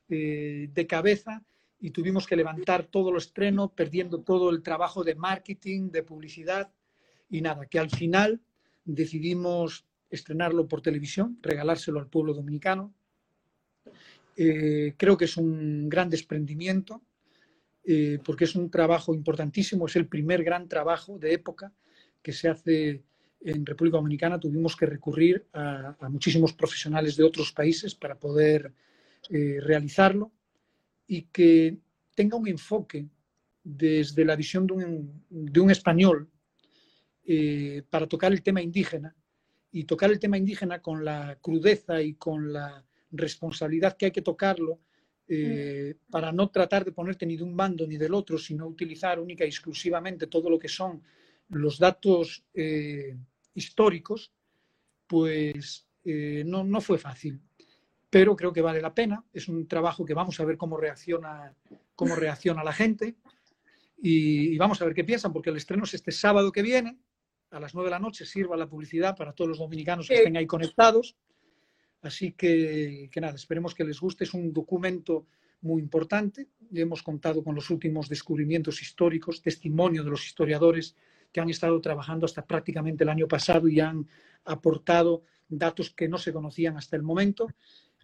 [0.10, 1.43] eh, de cabeza
[1.80, 6.72] y tuvimos que levantar todo el estreno perdiendo todo el trabajo de marketing, de publicidad
[7.30, 8.41] y nada, que al final
[8.86, 12.93] decidimos estrenarlo por televisión, regalárselo al pueblo dominicano.
[14.36, 17.01] Eh, creo que es un gran desprendimiento,
[17.86, 21.74] eh, porque es un trabajo importantísimo, es el primer gran trabajo de época
[22.22, 23.04] que se hace
[23.41, 24.39] en República Dominicana.
[24.39, 28.72] Tuvimos que recurrir a, muchísimos profesionales de otros países para poder
[29.30, 30.32] eh, realizarlo
[31.07, 31.78] y que
[32.15, 33.07] tenga un enfoque
[33.63, 36.30] desde la visión de un español
[37.26, 39.15] eh, para tocar el tema indígena
[39.71, 44.21] y tocar el tema indígena con la crudeza y con la responsabilidad que hay que
[44.21, 44.82] tocarlo
[45.28, 46.11] eh, mm.
[46.11, 49.45] para no tratar de ponerte ni de un bando ni del otro, sino utilizar única
[49.45, 51.01] y exclusivamente todo lo que son
[51.49, 53.15] los datos eh,
[53.53, 54.34] históricos,
[55.07, 57.39] pues no, no fue fácil.
[58.14, 59.26] Pero creo que vale la pena.
[59.34, 61.51] Es un trabajo que vamos a ver cómo reacciona,
[61.95, 63.16] cómo reacciona la gente
[63.97, 66.99] y, vamos a ver qué piensan, porque el estreno es este sábado que viene,
[67.49, 70.38] a las nueve de la noche, sirva la publicidad para todos los dominicanos que estén
[70.38, 71.16] ahí conectados.
[72.03, 74.26] Así que, que nada, esperemos que les guste.
[74.26, 75.26] Es un documento
[75.61, 76.49] muy importante.
[76.72, 80.95] Hemos contado con los últimos descubrimientos históricos, testimonio de los historiadores
[81.32, 84.07] que han estado trabajando hasta prácticamente el año pasado y han
[84.45, 87.47] aportado datos que no se conocían hasta el momento.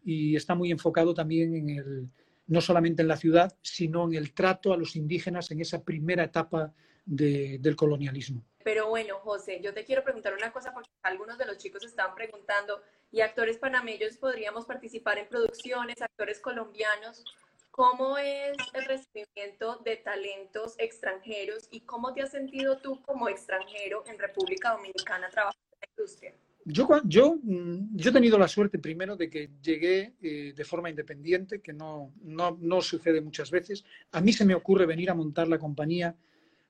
[0.04, 2.10] Y está muy enfocado también en el,
[2.48, 6.24] no solamente en la ciudad, sino en el trato a los indígenas en esa primera
[6.24, 6.74] etapa
[7.06, 8.44] del colonialismo.
[8.64, 12.14] Pero bueno, José, yo te quiero preguntar una cosa porque algunos de los chicos están
[12.14, 12.82] preguntando,
[13.12, 17.24] ¿y actores panameños podríamos participar en producciones, actores colombianos?
[17.72, 24.04] ¿Cómo es el recibimiento de talentos extranjeros y cómo te has sentido tú como extranjero
[24.08, 26.34] en República Dominicana trabajando en la industria?
[26.72, 30.90] Yo, yo, mm, yo he tenido la suerte primero de que llegué eh, de forma
[30.90, 33.84] independiente, que no, no, no, sucede muchas veces.
[34.12, 36.16] A mí se me ocurre venir a montar la compañía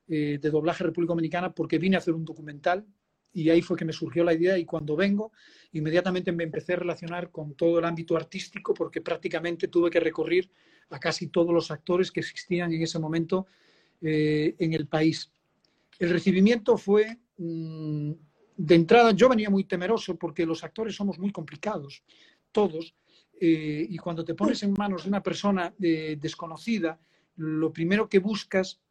[0.07, 2.85] eh, de doblaje República Dominicana porque vine a hacer un documental
[3.33, 5.31] y ahí fue que me surgió la idea y cuando vengo
[5.73, 10.49] inmediatamente me empecé a relacionar con todo el ámbito artístico porque prácticamente tuve que recurrir
[10.89, 13.47] a casi todos los actores que existían en ese momento
[14.01, 15.31] eh, en el país.
[15.99, 18.11] El recibimiento fue, mm,
[18.61, 22.03] de entrada, yo venía muy temeroso porque los actores somos muy complicados,
[22.51, 22.95] todos,
[23.39, 26.99] eh, y cuando te pones en manos de una persona eh, desconocida,
[27.37, 28.81] lo primero que buscas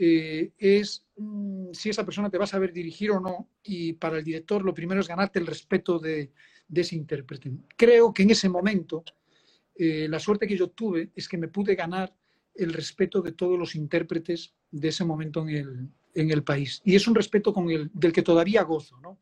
[0.00, 4.24] es mm, si esa persona te va a saber dirigir o no, y para el
[4.24, 6.30] director lo primero es ganarte el respeto de,
[6.68, 7.50] de ese intérprete.
[7.76, 9.02] Creo que en ese momento
[9.74, 12.12] eh, la suerte que yo tuve es que me pude ganar
[12.54, 15.88] el respeto de todos los intérpretes de ese momento en el,
[16.44, 16.80] país.
[16.84, 18.98] Y es un respeto con el, del que todavía gozo.
[19.00, 19.18] ¿no?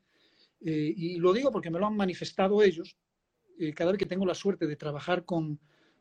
[0.61, 2.97] Eh, y lo digo porque me lo han manifestado ellos.
[3.59, 5.59] Eh, cada vez que tengo la suerte de trabajar con,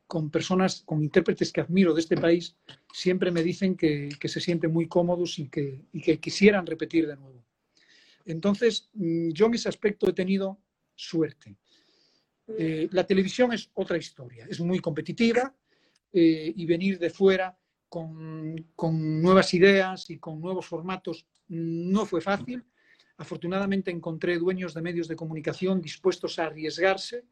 [0.07, 2.55] con, personas, con intérpretes que admiro de este país,
[2.93, 7.07] siempre me dicen que, que se sienten muy cómodos y que, y que quisieran repetir
[7.07, 7.45] de nuevo.
[8.25, 10.59] Entonces, mm, yo en ese aspecto he tenido
[10.95, 11.55] suerte.
[12.47, 15.53] Eh, la televisión es otra historia, es muy competitiva
[16.13, 17.57] eh, y venir de fuera
[17.89, 22.63] con, nuevas ideas y con nuevos formatos no fue fácil.
[23.17, 27.23] Afortunadamente encontré dueños de medios de comunicación dispuestos a arriesgarse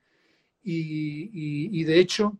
[0.63, 2.37] y, de hecho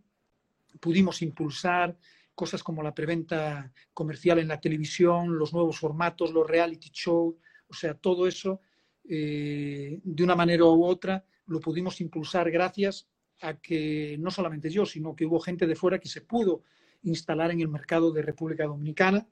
[0.80, 1.98] pudimos impulsar
[2.34, 7.36] cosas como la preventa comercial en la televisión, los nuevos formatos, los reality shows,
[7.68, 8.60] o sea, todo eso
[9.08, 13.08] eh, de una manera u otra lo pudimos impulsar gracias
[13.42, 16.64] a que no solamente yo, sino que hubo gente de fuera que se pudo
[17.04, 19.28] instalar en el mercado de República Dominicana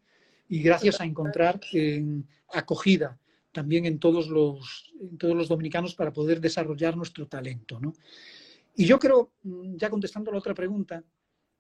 [0.48, 1.60] y gracias a encontrar
[2.54, 3.18] acogida
[3.52, 7.80] también en todos, los, todos los dominicanos para poder desarrollar nuestro talento.
[8.76, 11.04] Y yo creo, mm, ya contestando a la otra pregunta,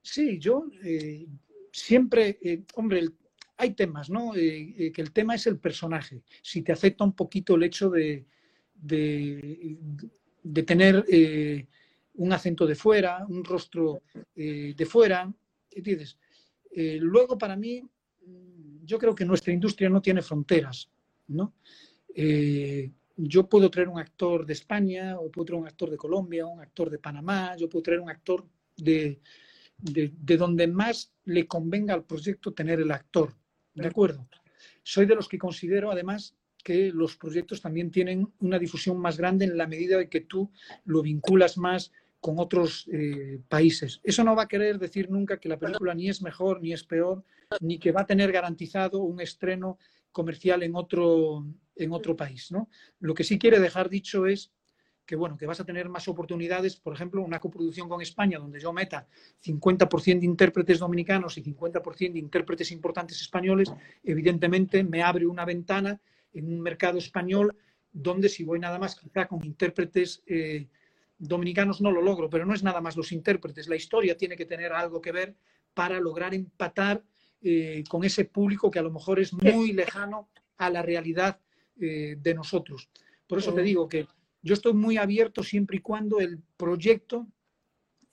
[0.01, 1.27] sí, yo eh,
[1.71, 3.05] siempre, eh, hombre,
[3.57, 4.35] hay temas, ¿no?
[4.35, 6.23] Eh, que el tema es el personaje.
[6.41, 8.25] Si te acepta un poquito el hecho de,
[8.73, 11.05] de tener
[12.15, 14.01] un acento de fuera, un rostro
[14.33, 15.31] de fuera.
[15.73, 20.89] Eh, luego, para mí, mm, yo creo que nuestra industria no tiene fronteras.
[21.27, 21.53] ¿no?
[23.15, 26.59] yo puedo traer un actor de España, o puedo traer un actor de Colombia, un
[26.59, 28.45] actor de Panamá, yo puedo traer un actor
[28.75, 29.21] de,
[29.77, 33.33] de, de donde más le convenga al proyecto tener el actor.
[33.73, 34.27] ¿De acuerdo?
[34.83, 39.45] Soy de los que considero, además, que los proyectos también tienen una difusión más grande
[39.45, 40.51] en la medida de que tú
[40.85, 41.91] lo vinculas más
[42.21, 43.99] con otros eh, países.
[44.03, 46.83] Eso no va a querer decir nunca que la película ni es mejor ni es
[46.83, 47.25] peor,
[47.59, 49.79] ni que va a tener garantizado un estreno
[50.11, 51.45] comercial en otro,
[51.75, 52.51] en otro país.
[52.51, 52.69] ¿no?
[52.99, 54.51] Lo que sí quiere dejar dicho es
[55.03, 58.59] que, bueno, que vas a tener más oportunidades, por ejemplo, una coproducción con España, donde
[58.59, 59.07] yo meta
[59.43, 65.99] 50% de intérpretes dominicanos y 50% de intérpretes importantes españoles, evidentemente me abre una ventana
[66.33, 67.57] en un mercado español
[67.91, 70.67] donde si voy nada más quizá con intérpretes eh,
[71.27, 73.67] dominicanos no lo logro, pero no es nada más los intérpretes.
[73.67, 75.35] La historia tiene que tener algo que ver
[75.73, 77.03] para lograr empatar
[77.41, 81.39] eh, con ese público que a lo mejor es muy lejano a la realidad
[81.79, 82.89] eh, de nosotros.
[83.27, 84.07] Por eso te digo que
[84.41, 87.27] yo estoy muy abierto siempre y cuando el proyecto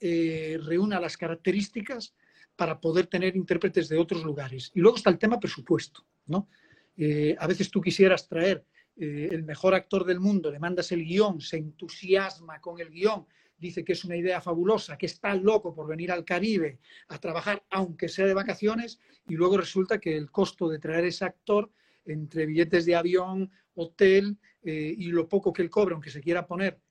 [0.01, 2.13] reúna las características
[2.59, 4.71] para poder tener intérpretes de otros lugares.
[4.73, 6.49] Y luego está el tema presupuesto, ¿no?
[6.97, 8.65] Eh, a veces tú quisieras traer
[9.01, 13.25] eh, el mejor actor del mundo, le mandas el guion, se entusiasma con el guion,
[13.57, 17.63] dice que es una idea fabulosa, que está loco por venir al Caribe a trabajar,
[17.69, 21.71] aunque sea de vacaciones, y luego resulta que el costo de traer ese actor
[22.03, 26.45] entre billetes de avión, hotel eh, y lo poco que él cobra, aunque se quiera
[26.45, 26.81] poner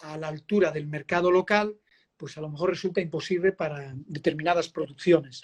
[0.00, 1.76] a la altura del mercado local,
[2.16, 5.42] pues a lo mejor resulta imposible para determinadas producciones.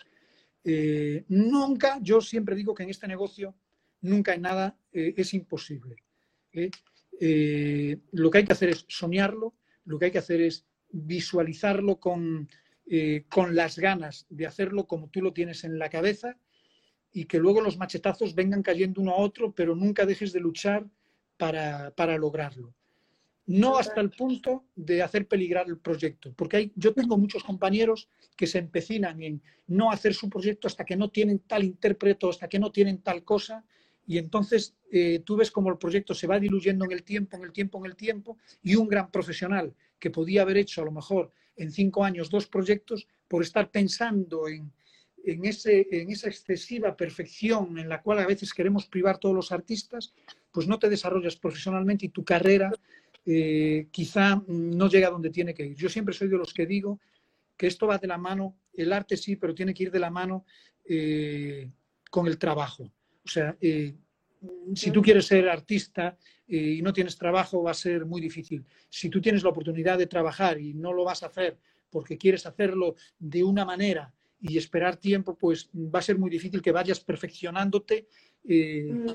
[0.64, 3.54] Eh, nunca, yo siempre digo que en este negocio
[4.00, 6.07] nunca hay nada es imposible.
[8.12, 9.54] Lo que hay que hacer es soñarlo,
[9.84, 12.48] lo que hay que hacer es visualizarlo con,
[13.28, 16.36] con las ganas de hacerlo como tú lo tienes en la cabeza
[17.12, 20.86] y que luego los machetazos vengan cayendo uno a otro, pero nunca dejes de luchar
[21.36, 22.74] para, lograrlo.
[23.46, 28.46] No hasta el punto de hacer peligrar el proyecto, porque yo tengo muchos compañeros que
[28.46, 32.58] se empecinan en no hacer su proyecto hasta que no tienen tal intérprete, hasta que
[32.58, 33.64] no tienen tal cosa,
[34.08, 37.44] y entonces eh, tú ves como el proyecto se va diluyendo en el tiempo, en
[37.44, 40.92] el tiempo, en el tiempo, y un gran profesional que podía haber hecho a lo
[40.92, 44.72] mejor en cinco años dos proyectos por estar pensando en,
[45.24, 49.52] en, ese, en esa excesiva perfección en la cual a veces queremos privar todos los
[49.52, 50.14] artistas,
[50.50, 52.72] pues no te desarrollas profesionalmente y tu carrera
[53.26, 55.76] eh, quizá no llega a donde tiene que ir.
[55.76, 56.98] Yo siempre soy de los que digo
[57.58, 60.08] que esto va de la mano, el arte sí, pero tiene que ir de la
[60.08, 60.46] mano
[60.86, 61.70] eh,
[62.10, 62.90] con el trabajo.
[63.28, 63.94] O sea, eh,
[64.74, 66.16] si tú quieres ser artista
[66.46, 68.64] y no tienes trabajo, va a ser muy difícil.
[68.88, 71.58] Si tú tienes la oportunidad de trabajar y no lo vas a hacer
[71.90, 76.62] porque quieres hacerlo de una manera y esperar tiempo, pues va a ser muy difícil
[76.62, 78.08] que vayas perfeccionándote.
[78.44, 79.06] Eh, mm.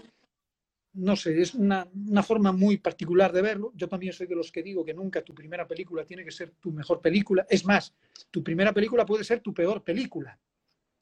[0.94, 1.88] no sé, es una,
[2.22, 3.72] forma muy particular de verlo.
[3.76, 6.52] Yo también soy de los que digo que nunca tu primera película tiene que ser
[6.60, 7.48] tu mejor película.
[7.50, 7.96] Es más,
[8.30, 10.40] tu primera película puede ser tu peor película.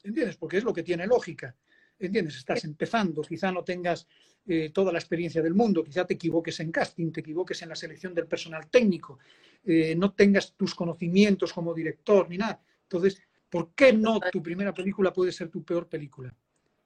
[0.01, 0.37] ¿Entiendes?
[0.37, 1.57] Porque es lo que tiene lógica.
[2.01, 2.37] ¿Entiendes?
[2.37, 4.07] Estás empezando, quizá no tengas
[4.45, 7.75] eh, toda la experiencia del mundo, quizá te equivoques en casting, te equivoques en la
[7.75, 9.19] selección del personal técnico,
[9.63, 12.61] eh, no tengas tus conocimientos como director ni nada.
[12.83, 13.21] Entonces,
[13.51, 16.33] ¿Por qué no tu primera película puede ser tu peor película?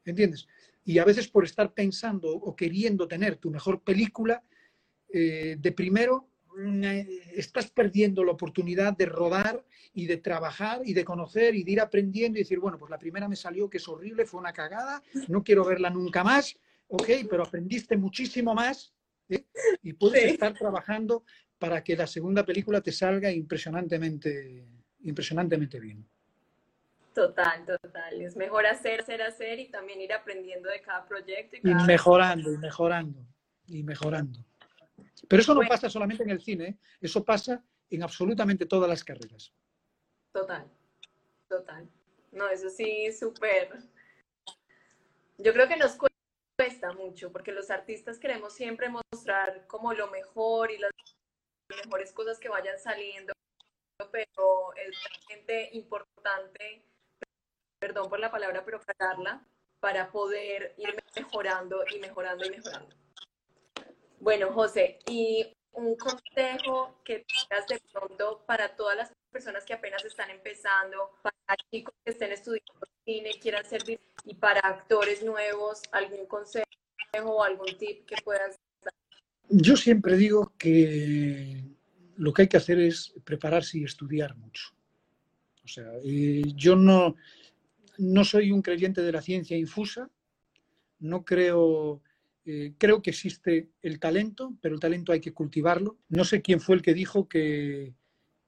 [0.03, 0.47] ¿Entiendes?
[0.83, 4.43] Y a veces por estar pensando o queriendo tener tu mejor película,
[5.07, 6.27] eh, de primero
[7.33, 11.81] estás perdiendo la oportunidad de rodar y de trabajar y de conocer y de ir
[11.81, 15.01] aprendiendo y decir, bueno, pues la primera me salió que es horrible, fue una cagada,
[15.27, 18.93] no quiero verla nunca más, ok, pero aprendiste muchísimo más
[19.29, 19.45] ¿eh?
[19.81, 21.23] y puedes estar trabajando
[21.57, 24.65] para que la segunda película te salga impresionantemente,
[25.03, 26.05] impresionantemente bien.
[27.13, 28.21] Total, total.
[28.21, 31.55] Es mejor hacer, hacer, hacer y también ir aprendiendo de cada proyecto.
[31.63, 33.25] Y, mejorando, y mejorando,
[33.67, 34.39] y mejorando.
[35.27, 36.77] Pero eso no pasa solamente en el cine, ¿eh?
[37.01, 39.53] eso pasa en absolutamente todas las carreras.
[40.31, 40.69] Total,
[41.47, 41.89] total.
[42.31, 43.69] No, eso sí, súper.
[45.37, 45.97] Yo creo que nos
[46.57, 50.91] cuesta mucho porque los artistas queremos siempre mostrar como lo mejor y las
[51.83, 53.33] mejores cosas que vayan saliendo,
[54.11, 54.95] pero es
[55.27, 56.85] realmente importante
[57.79, 58.81] perdón por la palabra, pero
[59.79, 62.95] para poder ir mejorando y mejorando y mejorando.
[64.25, 70.03] Bueno, José, y un consejo que tengas de pronto para todas las personas que apenas
[70.03, 76.25] están empezando, para chicos que estén estudiando cine, quieran servir, y para actores nuevos, algún
[76.25, 76.65] consejo
[77.23, 78.93] o algún tip que puedas dar.
[79.47, 81.61] Yo siempre digo que
[82.15, 84.69] lo que hay que hacer es prepararse y estudiar mucho.
[85.63, 87.15] O sea, eh, yo no,
[87.99, 90.09] no soy un creyente de la ciencia infusa,
[90.97, 92.01] no creo,
[92.47, 95.97] eh, creo que existe el talento, pero el talento hay que cultivarlo.
[96.09, 97.95] No sé quién fue el que dijo que,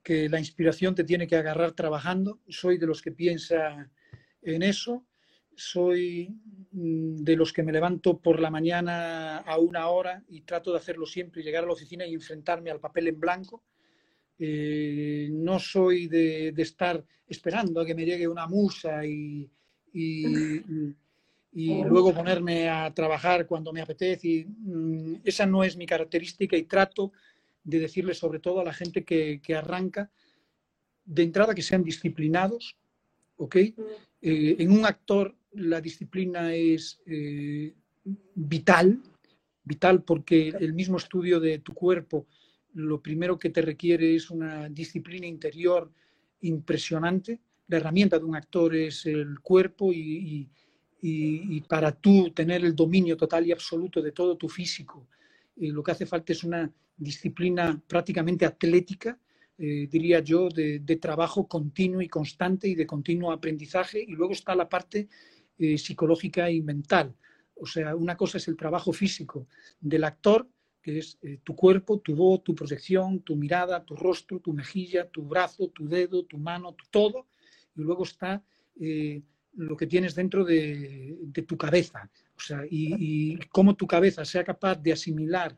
[0.10, 3.92] la inspiración te tiene que agarrar trabajando, soy de los que piensa
[4.42, 5.06] en eso,
[5.54, 6.30] soy
[6.72, 10.78] mm, de los que me levanto por la mañana a una hora y trato de
[10.78, 13.66] hacerlo siempre, llegar a la oficina y enfrentarme al papel en blanco.
[14.40, 19.52] Eh, no soy de, estar esperando a que me llegue una musa y,
[21.54, 24.46] luego ponerme a trabajar cuando me apetece.
[24.48, 27.12] Mm, esa no es mi característica y trato
[27.64, 30.10] de decirle sobre todo a la gente que, arranca,
[31.06, 32.76] de entrada que sean disciplinados,
[33.38, 33.56] ¿ok?
[33.56, 33.74] Eh,
[34.22, 37.74] en un actor la disciplina es eh,
[38.36, 39.02] vital,
[39.64, 42.28] vital porque el mismo estudio de tu cuerpo
[42.78, 45.92] lo primero que te requiere es una disciplina interior
[46.42, 47.40] impresionante.
[47.68, 50.48] La herramienta de un actor es el cuerpo y,
[51.68, 55.08] para tú tener el dominio total y absoluto de todo tu físico,
[55.60, 59.20] eh, lo que hace falta es una disciplina prácticamente atlética,
[59.58, 64.04] eh, diría yo, de, trabajo continuo y constante y de continuo aprendizaje.
[64.08, 65.08] Y luego está la parte
[65.58, 67.16] eh, psicológica y mental.
[67.56, 69.48] O sea, una cosa es el trabajo físico
[69.80, 70.48] del actor
[70.80, 75.24] que es tu cuerpo, tu voz, tu proyección, tu mirada, tu rostro, tu mejilla, tu
[75.24, 77.28] brazo, tu dedo, tu mano, tu todo.
[77.76, 78.42] Y luego está
[79.58, 84.76] lo que tienes dentro de, tu cabeza, O sea, y, cómo tu cabeza sea capaz
[84.76, 85.58] de asimilar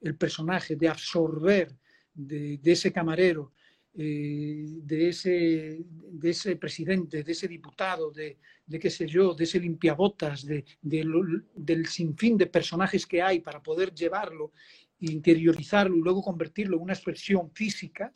[0.00, 1.76] el personaje, de absorber
[2.14, 3.52] de, ese camarero,
[3.94, 9.44] eh, de, ese, de ese presidente, de ese diputado, de, de qué sé yo, de
[9.44, 14.52] ese limpiabotas, de, del sinfín de personajes que hay para poder llevarlo,
[15.00, 18.12] interiorizarlo y luego convertirlo en una expresión física,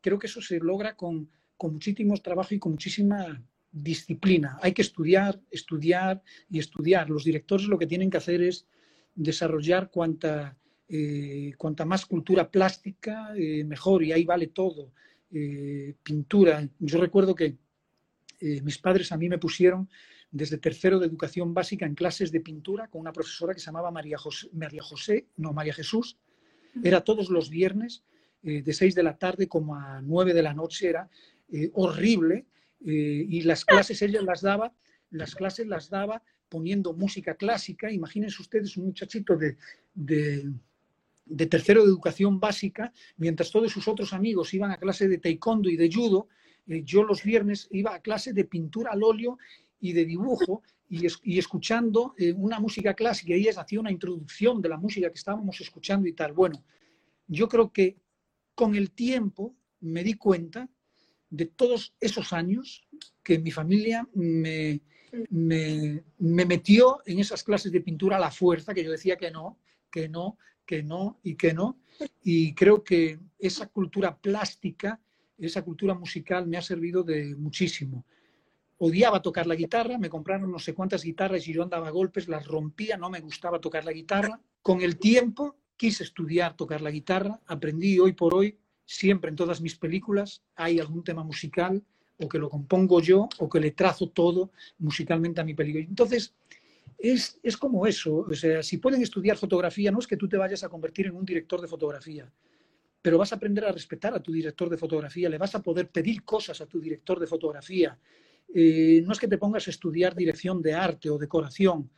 [0.00, 3.40] creo que eso se logra con, con muchísimo trabajo y con muchísima
[3.82, 4.58] disciplina.
[4.62, 7.10] Hay que estudiar, estudiar y estudiar.
[7.10, 8.66] Los directores lo que tienen que hacer es
[9.14, 10.56] desarrollar cuanta,
[10.88, 14.92] eh, cuanta más cultura plástica, eh, mejor, y ahí vale todo.
[15.30, 16.66] Eh, pintura.
[16.78, 17.56] Yo recuerdo que
[18.40, 19.88] mis padres a mí me pusieron
[20.30, 23.90] desde tercero de educación básica en clases de pintura con una profesora que se llamaba
[23.90, 26.18] María José, María José no, María Jesús.
[26.84, 28.04] Era todos los viernes
[28.42, 31.08] de seis de la tarde como a nueve de la noche, era
[31.72, 32.44] horrible
[32.84, 34.72] eh, y las clases ella las daba,
[35.10, 37.90] las clases las daba poniendo música clásica.
[37.90, 39.56] Imagínense ustedes un muchachito de,
[39.94, 45.68] de, tercero de educación básica, mientras todos sus otros amigos iban a clase de taekwondo
[45.68, 46.28] y de judo,
[46.66, 49.38] eh, yo los viernes iba a clase de pintura al óleo
[49.80, 53.34] y de dibujo y, y escuchando eh, una música clásica.
[53.34, 56.32] Ella hacía una introducción de la música que estábamos escuchando y tal.
[56.32, 56.64] Bueno,
[57.26, 57.96] yo creo que
[58.54, 60.68] con el tiempo me di cuenta
[61.30, 62.86] de todos esos años
[63.22, 64.80] que mi familia me,
[65.30, 69.58] me, metió en esas clases de pintura a la fuerza, que yo decía que no,
[69.90, 71.78] que no, que no y que no.
[72.22, 75.00] Y creo que esa cultura plástica,
[75.38, 78.04] esa cultura musical me ha servido de muchísimo.
[78.78, 82.28] Odiaba tocar la guitarra, me compraron no sé cuántas guitarras y yo andaba a golpes,
[82.28, 84.38] las rompía, no me gustaba tocar la guitarra.
[84.60, 89.60] Con el tiempo quise estudiar tocar la guitarra, aprendí hoy por hoy siempre en todas
[89.60, 91.82] mis películas hay algún tema musical
[92.18, 95.84] o que lo compongo yo o que le trazo todo musicalmente a mi película.
[95.84, 96.34] Entonces,
[96.98, 98.18] es, es, como eso.
[98.18, 101.16] O sea, si pueden estudiar fotografía, no es que tú te vayas a convertir en
[101.16, 102.30] un director de fotografía,
[103.02, 105.90] pero vas a aprender a respetar a tu director de fotografía, le vas a poder
[105.90, 107.98] pedir cosas a tu director de fotografía.
[108.54, 111.90] Eh, no es que te pongas a estudiar dirección de arte o decoración,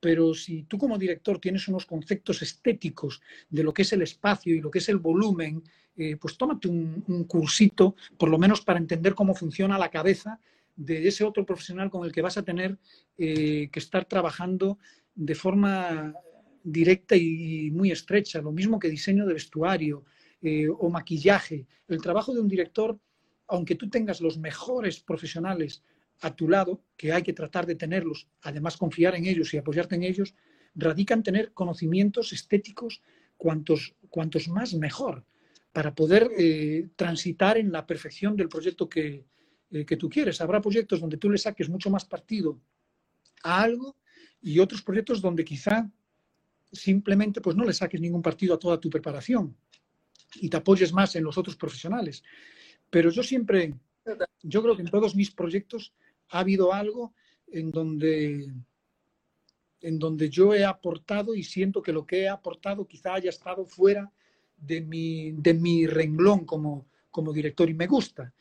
[0.00, 4.54] pero si tú como director tienes unos conceptos estéticos de lo que es el espacio
[4.54, 5.62] y lo que es el volumen,
[5.96, 10.40] eh, pues tómate un, cursito, por lo menos para entender cómo funciona la cabeza
[10.76, 12.78] de ese otro profesional con el que vas a tener
[13.16, 14.78] eh, que estar trabajando
[15.14, 16.14] de forma
[16.62, 20.04] directa y muy estrecha, lo mismo que diseño de vestuario
[20.42, 21.66] eh, o maquillaje.
[21.88, 22.98] El trabajo de un director,
[23.46, 25.82] aunque tú tengas los mejores profesionales
[26.20, 29.94] a tu lado, que hay que tratar de tenerlos, además confiar en ellos y apoyarte
[29.94, 30.34] en ellos,
[30.74, 33.00] radica en tener conocimientos estéticos
[33.36, 35.24] cuantos, cuantos más mejor,
[35.76, 39.26] para poder eh, transitar en la perfección del proyecto que,
[39.70, 40.40] eh, que tú quieres.
[40.40, 42.58] Habrá proyectos donde tú le saques mucho más partido
[43.42, 43.94] a algo
[44.40, 45.86] y otros proyectos donde quizá
[46.72, 49.54] simplemente pues no le saques ningún partido a toda tu preparación
[50.36, 52.24] y te apoyes más en los otros profesionales.
[52.88, 53.74] Pero yo siempre,
[54.42, 55.92] yo creo que en todos mis proyectos
[56.30, 57.12] ha habido algo
[57.48, 58.50] en donde,
[59.82, 63.66] en donde yo he aportado y siento que lo que he aportado quizá haya estado
[63.66, 64.10] fuera
[64.56, 68.32] de mi, de mi renglón como, como director y me gusta.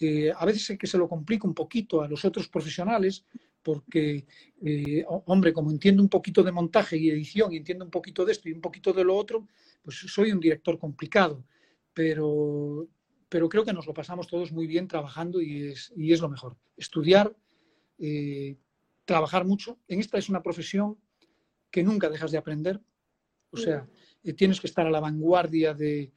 [0.00, 3.24] Eh, a veces es que se lo complico un poquito a los otros profesionales
[3.62, 4.26] porque,
[4.64, 8.32] eh, hombre, como entiendo un poquito de montaje y edición y entiendo un poquito de
[8.32, 9.46] esto y un poquito de lo otro,
[9.82, 11.44] pues soy un director complicado,
[11.94, 12.88] pero,
[13.28, 16.28] pero creo que nos lo pasamos todos muy bien trabajando y es, y es lo
[16.28, 16.56] mejor.
[16.76, 17.36] Estudiar,
[17.98, 18.56] eh,
[19.04, 19.78] trabajar mucho.
[19.86, 20.98] En esta es una profesión
[21.70, 22.80] que nunca dejas de aprender.
[23.50, 23.86] O sea,
[24.24, 26.12] eh, tienes que estar a la vanguardia de,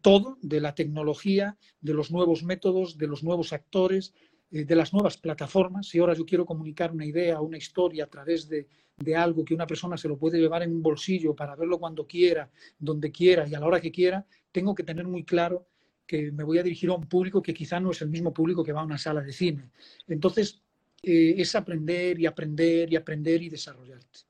[0.00, 4.14] todo, de la tecnología, de los nuevos métodos, de los nuevos actores,
[4.50, 5.88] eh, de las nuevas plataformas.
[5.88, 9.54] Si ahora yo quiero comunicar una idea, una historia a través de, de algo que
[9.54, 13.46] una persona se lo puede llevar en un bolsillo para verlo cuando quiera, donde quiera
[13.46, 15.66] y a la hora que quiera, tengo que tener muy claro
[16.06, 18.62] que me voy a dirigir a un público que quizá no es el mismo público
[18.62, 19.70] que va a una sala de cine.
[20.06, 20.62] Entonces,
[21.02, 24.20] eh, es aprender y aprender y aprender y desarrollarte.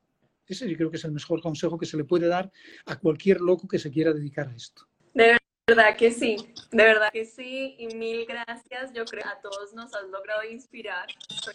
[0.47, 2.49] Ese yo creo que es el mejor consejo que se le puede dar
[2.85, 4.87] a cualquier loco que se quiera dedicar a esto.
[5.13, 5.37] De
[5.67, 6.37] verdad que sí,
[6.71, 8.93] de verdad que sí, y mil gracias.
[8.93, 11.07] Yo creo que a todos nos has logrado inspirar
[11.43, 11.53] con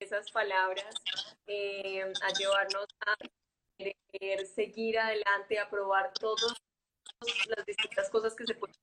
[0.00, 0.94] esas palabras,
[1.46, 3.14] eh, a llevarnos a
[3.76, 6.56] querer seguir adelante, a probar todas
[7.54, 8.76] las distintas cosas que se pueden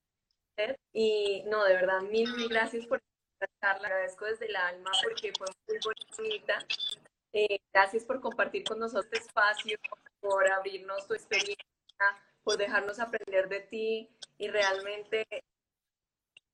[0.56, 0.78] hacer.
[0.92, 3.00] Y no, de verdad, mil, mil gracias por
[3.40, 3.88] esta charla.
[3.88, 5.78] Agradezco desde el alma porque fue muy
[6.16, 6.64] bonita.
[7.32, 9.78] Eh, gracias por compartir con nosotros este espacio,
[10.20, 11.64] por abrirnos tu experiencia,
[12.42, 15.26] por dejarnos aprender de ti y realmente,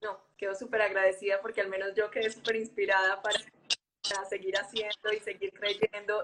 [0.01, 3.39] no, quedo súper agradecida porque al menos yo quedé súper inspirada para
[4.29, 6.23] seguir haciendo y seguir creyendo,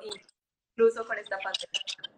[0.71, 2.15] incluso con esta pandemia.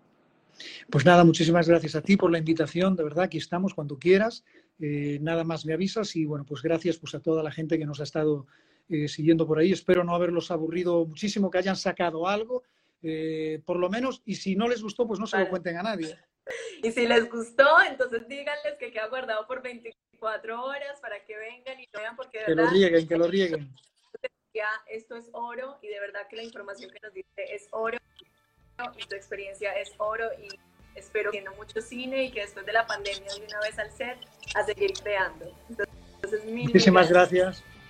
[0.91, 4.45] Pues nada, muchísimas gracias a ti por la invitación, de verdad, aquí estamos cuando quieras.
[4.79, 7.87] Eh, nada más me avisas y bueno, pues gracias pues, a toda la gente que
[7.87, 8.47] nos ha estado
[8.89, 9.73] eh, siguiendo por ahí.
[9.73, 12.63] Espero no haberlos aburrido muchísimo, que hayan sacado algo,
[13.03, 15.83] eh, por lo menos, y si no les gustó, pues no se lo cuenten a
[15.83, 16.17] nadie.
[16.81, 21.81] Y si les gustó, entonces díganles que queda guardado por 24 horas para que vengan
[21.81, 23.75] y lo vean porque de que lo rieguen, que lo rieguen.
[24.89, 27.99] Esto es oro y de verdad que la información que nos dice es oro
[28.97, 30.49] y tu experiencia es oro y
[30.95, 33.91] espero que no mucho cine y que después de la pandemia de una vez al
[33.91, 34.19] set
[34.55, 35.53] a seguir creando.
[35.69, 37.63] Entonces, Muchísimas gracias.
[37.63, 37.76] Gracias,